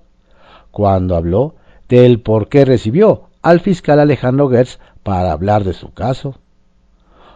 cuando 0.71 1.15
habló 1.15 1.55
del 1.87 2.19
por 2.19 2.49
qué 2.49 2.65
recibió 2.65 3.29
al 3.41 3.59
fiscal 3.59 3.99
Alejandro 3.99 4.49
Gertz 4.49 4.79
para 5.03 5.31
hablar 5.31 5.63
de 5.63 5.73
su 5.73 5.93
caso. 5.93 6.35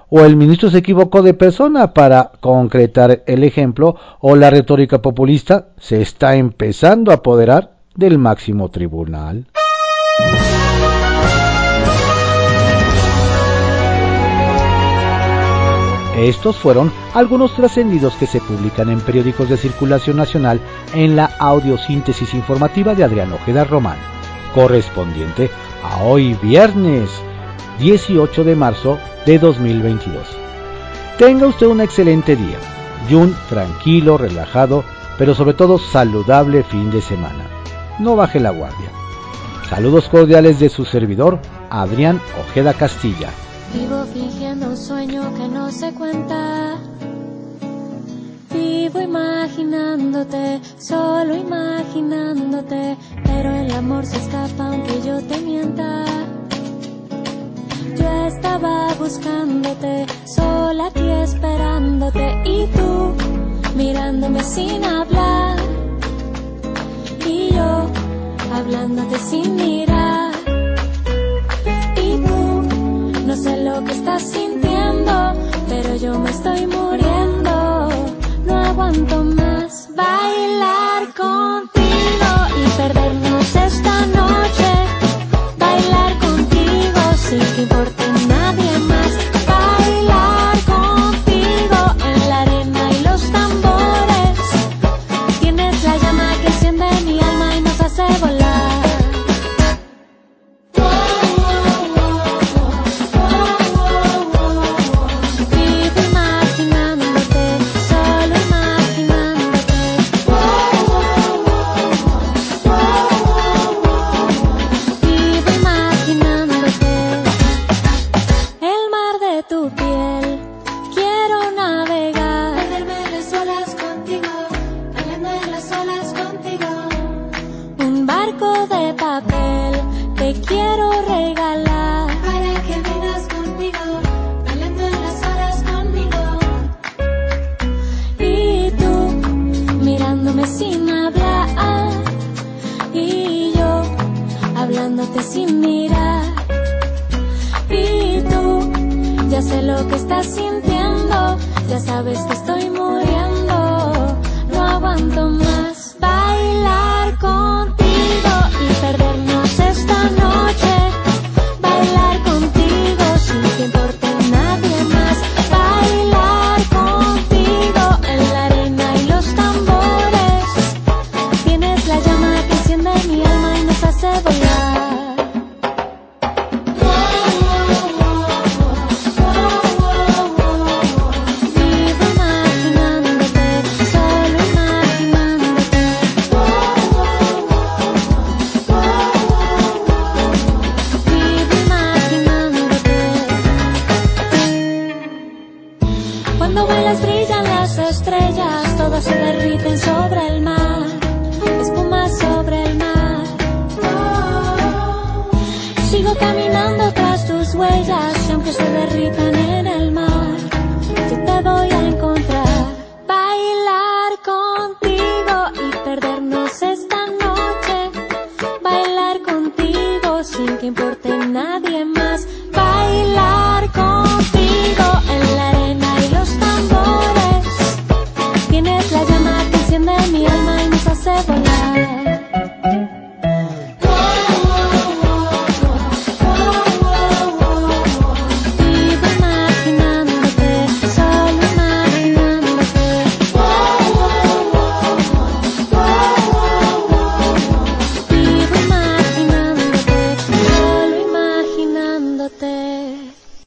O 0.10 0.26
el 0.26 0.36
ministro 0.36 0.70
se 0.70 0.80
equivocó 0.80 1.22
de 1.22 1.34
persona 1.34 1.94
para 1.94 2.32
concretar 2.42 3.24
el 3.28 3.46
ejemplo, 3.46 3.96
o 4.20 4.36
la 4.36 4.50
retórica 4.50 5.02
populista 5.02 5.70
se 5.78 6.02
está 6.02 6.36
empezando 6.36 7.12
a 7.12 7.16
apoderar 7.16 7.78
del 7.96 8.18
máximo 8.18 8.70
tribunal. 8.70 9.46
Estos 16.22 16.56
fueron 16.56 16.92
algunos 17.16 17.56
trascendidos 17.56 18.14
que 18.14 18.28
se 18.28 18.40
publican 18.40 18.92
en 18.92 19.02
periódicos 19.02 19.50
de 19.50 19.58
circulación 19.58 20.18
nacional 20.18 20.62
en 20.94 21.16
la 21.16 21.26
audiosíntesis 21.40 22.36
informativa 22.36 22.94
de 22.94 23.04
Adrián 23.04 23.34
Ojeda 23.34 23.64
Román, 23.64 23.98
correspondiente 24.54 25.50
a 25.84 26.04
hoy 26.04 26.36
viernes 26.36 27.10
18 27.80 28.44
de 28.44 28.56
marzo 28.56 29.00
de 29.26 29.40
2022. 29.40 30.28
Tenga 31.18 31.48
usted 31.48 31.66
un 31.66 31.82
excelente 31.82 32.36
día 32.36 32.60
y 33.10 33.16
un 33.16 33.36
tranquilo, 33.50 34.20
relajado, 34.20 34.84
pero 35.18 35.34
sobre 35.34 35.56
todo 35.56 35.80
saludable 35.80 36.62
fin 36.62 36.92
de 36.92 37.02
semana. 37.02 37.48
No 37.98 38.16
baje 38.16 38.40
la 38.40 38.52
guardia. 38.52 38.92
Saludos 39.68 40.08
cordiales 40.08 40.60
de 40.60 40.70
su 40.70 40.86
servidor, 40.86 41.40
Adrián 41.72 42.22
Ojeda 42.40 42.76
Castilla. 42.76 43.30
Vivo 43.74 44.04
fingiendo 44.14 44.68
un 44.68 44.78
sueño 44.78 45.34
que 45.36 45.48
no 45.48 45.72
se 45.72 45.94
cuenta. 45.94 46.78
Vivo 48.54 49.00
imaginándote, 49.00 50.60
solo 50.78 51.36
imaginándote, 51.36 52.98
pero 53.24 53.50
el 53.56 53.72
amor 53.72 54.06
se 54.06 54.18
escapa 54.18 54.68
aunque 54.68 55.02
yo 55.06 55.22
te 55.22 55.40
mienta. 55.40 56.04
Yo 57.98 58.26
estaba 58.28 58.94
buscándote, 58.96 60.06
sola 60.26 60.88
aquí 60.88 61.10
esperándote 61.10 62.44
y 62.46 62.68
tú 62.68 63.14
mirándome 63.76 64.44
sin 64.44 64.84
hablar 64.84 65.58
y 67.26 67.54
yo 67.54 67.88
hablándote 68.54 69.18
sin 69.18 69.56
mirar 69.56 70.11
lo 73.82 73.88
que 73.88 73.94
estás 73.94 74.22
sintiendo, 74.24 75.34
pero 75.68 75.96
yo 75.96 76.20
me 76.20 76.30
estoy 76.30 76.68
muriendo, 76.68 77.90
no 78.46 78.56
aguanto 78.56 79.24
más 79.24 79.51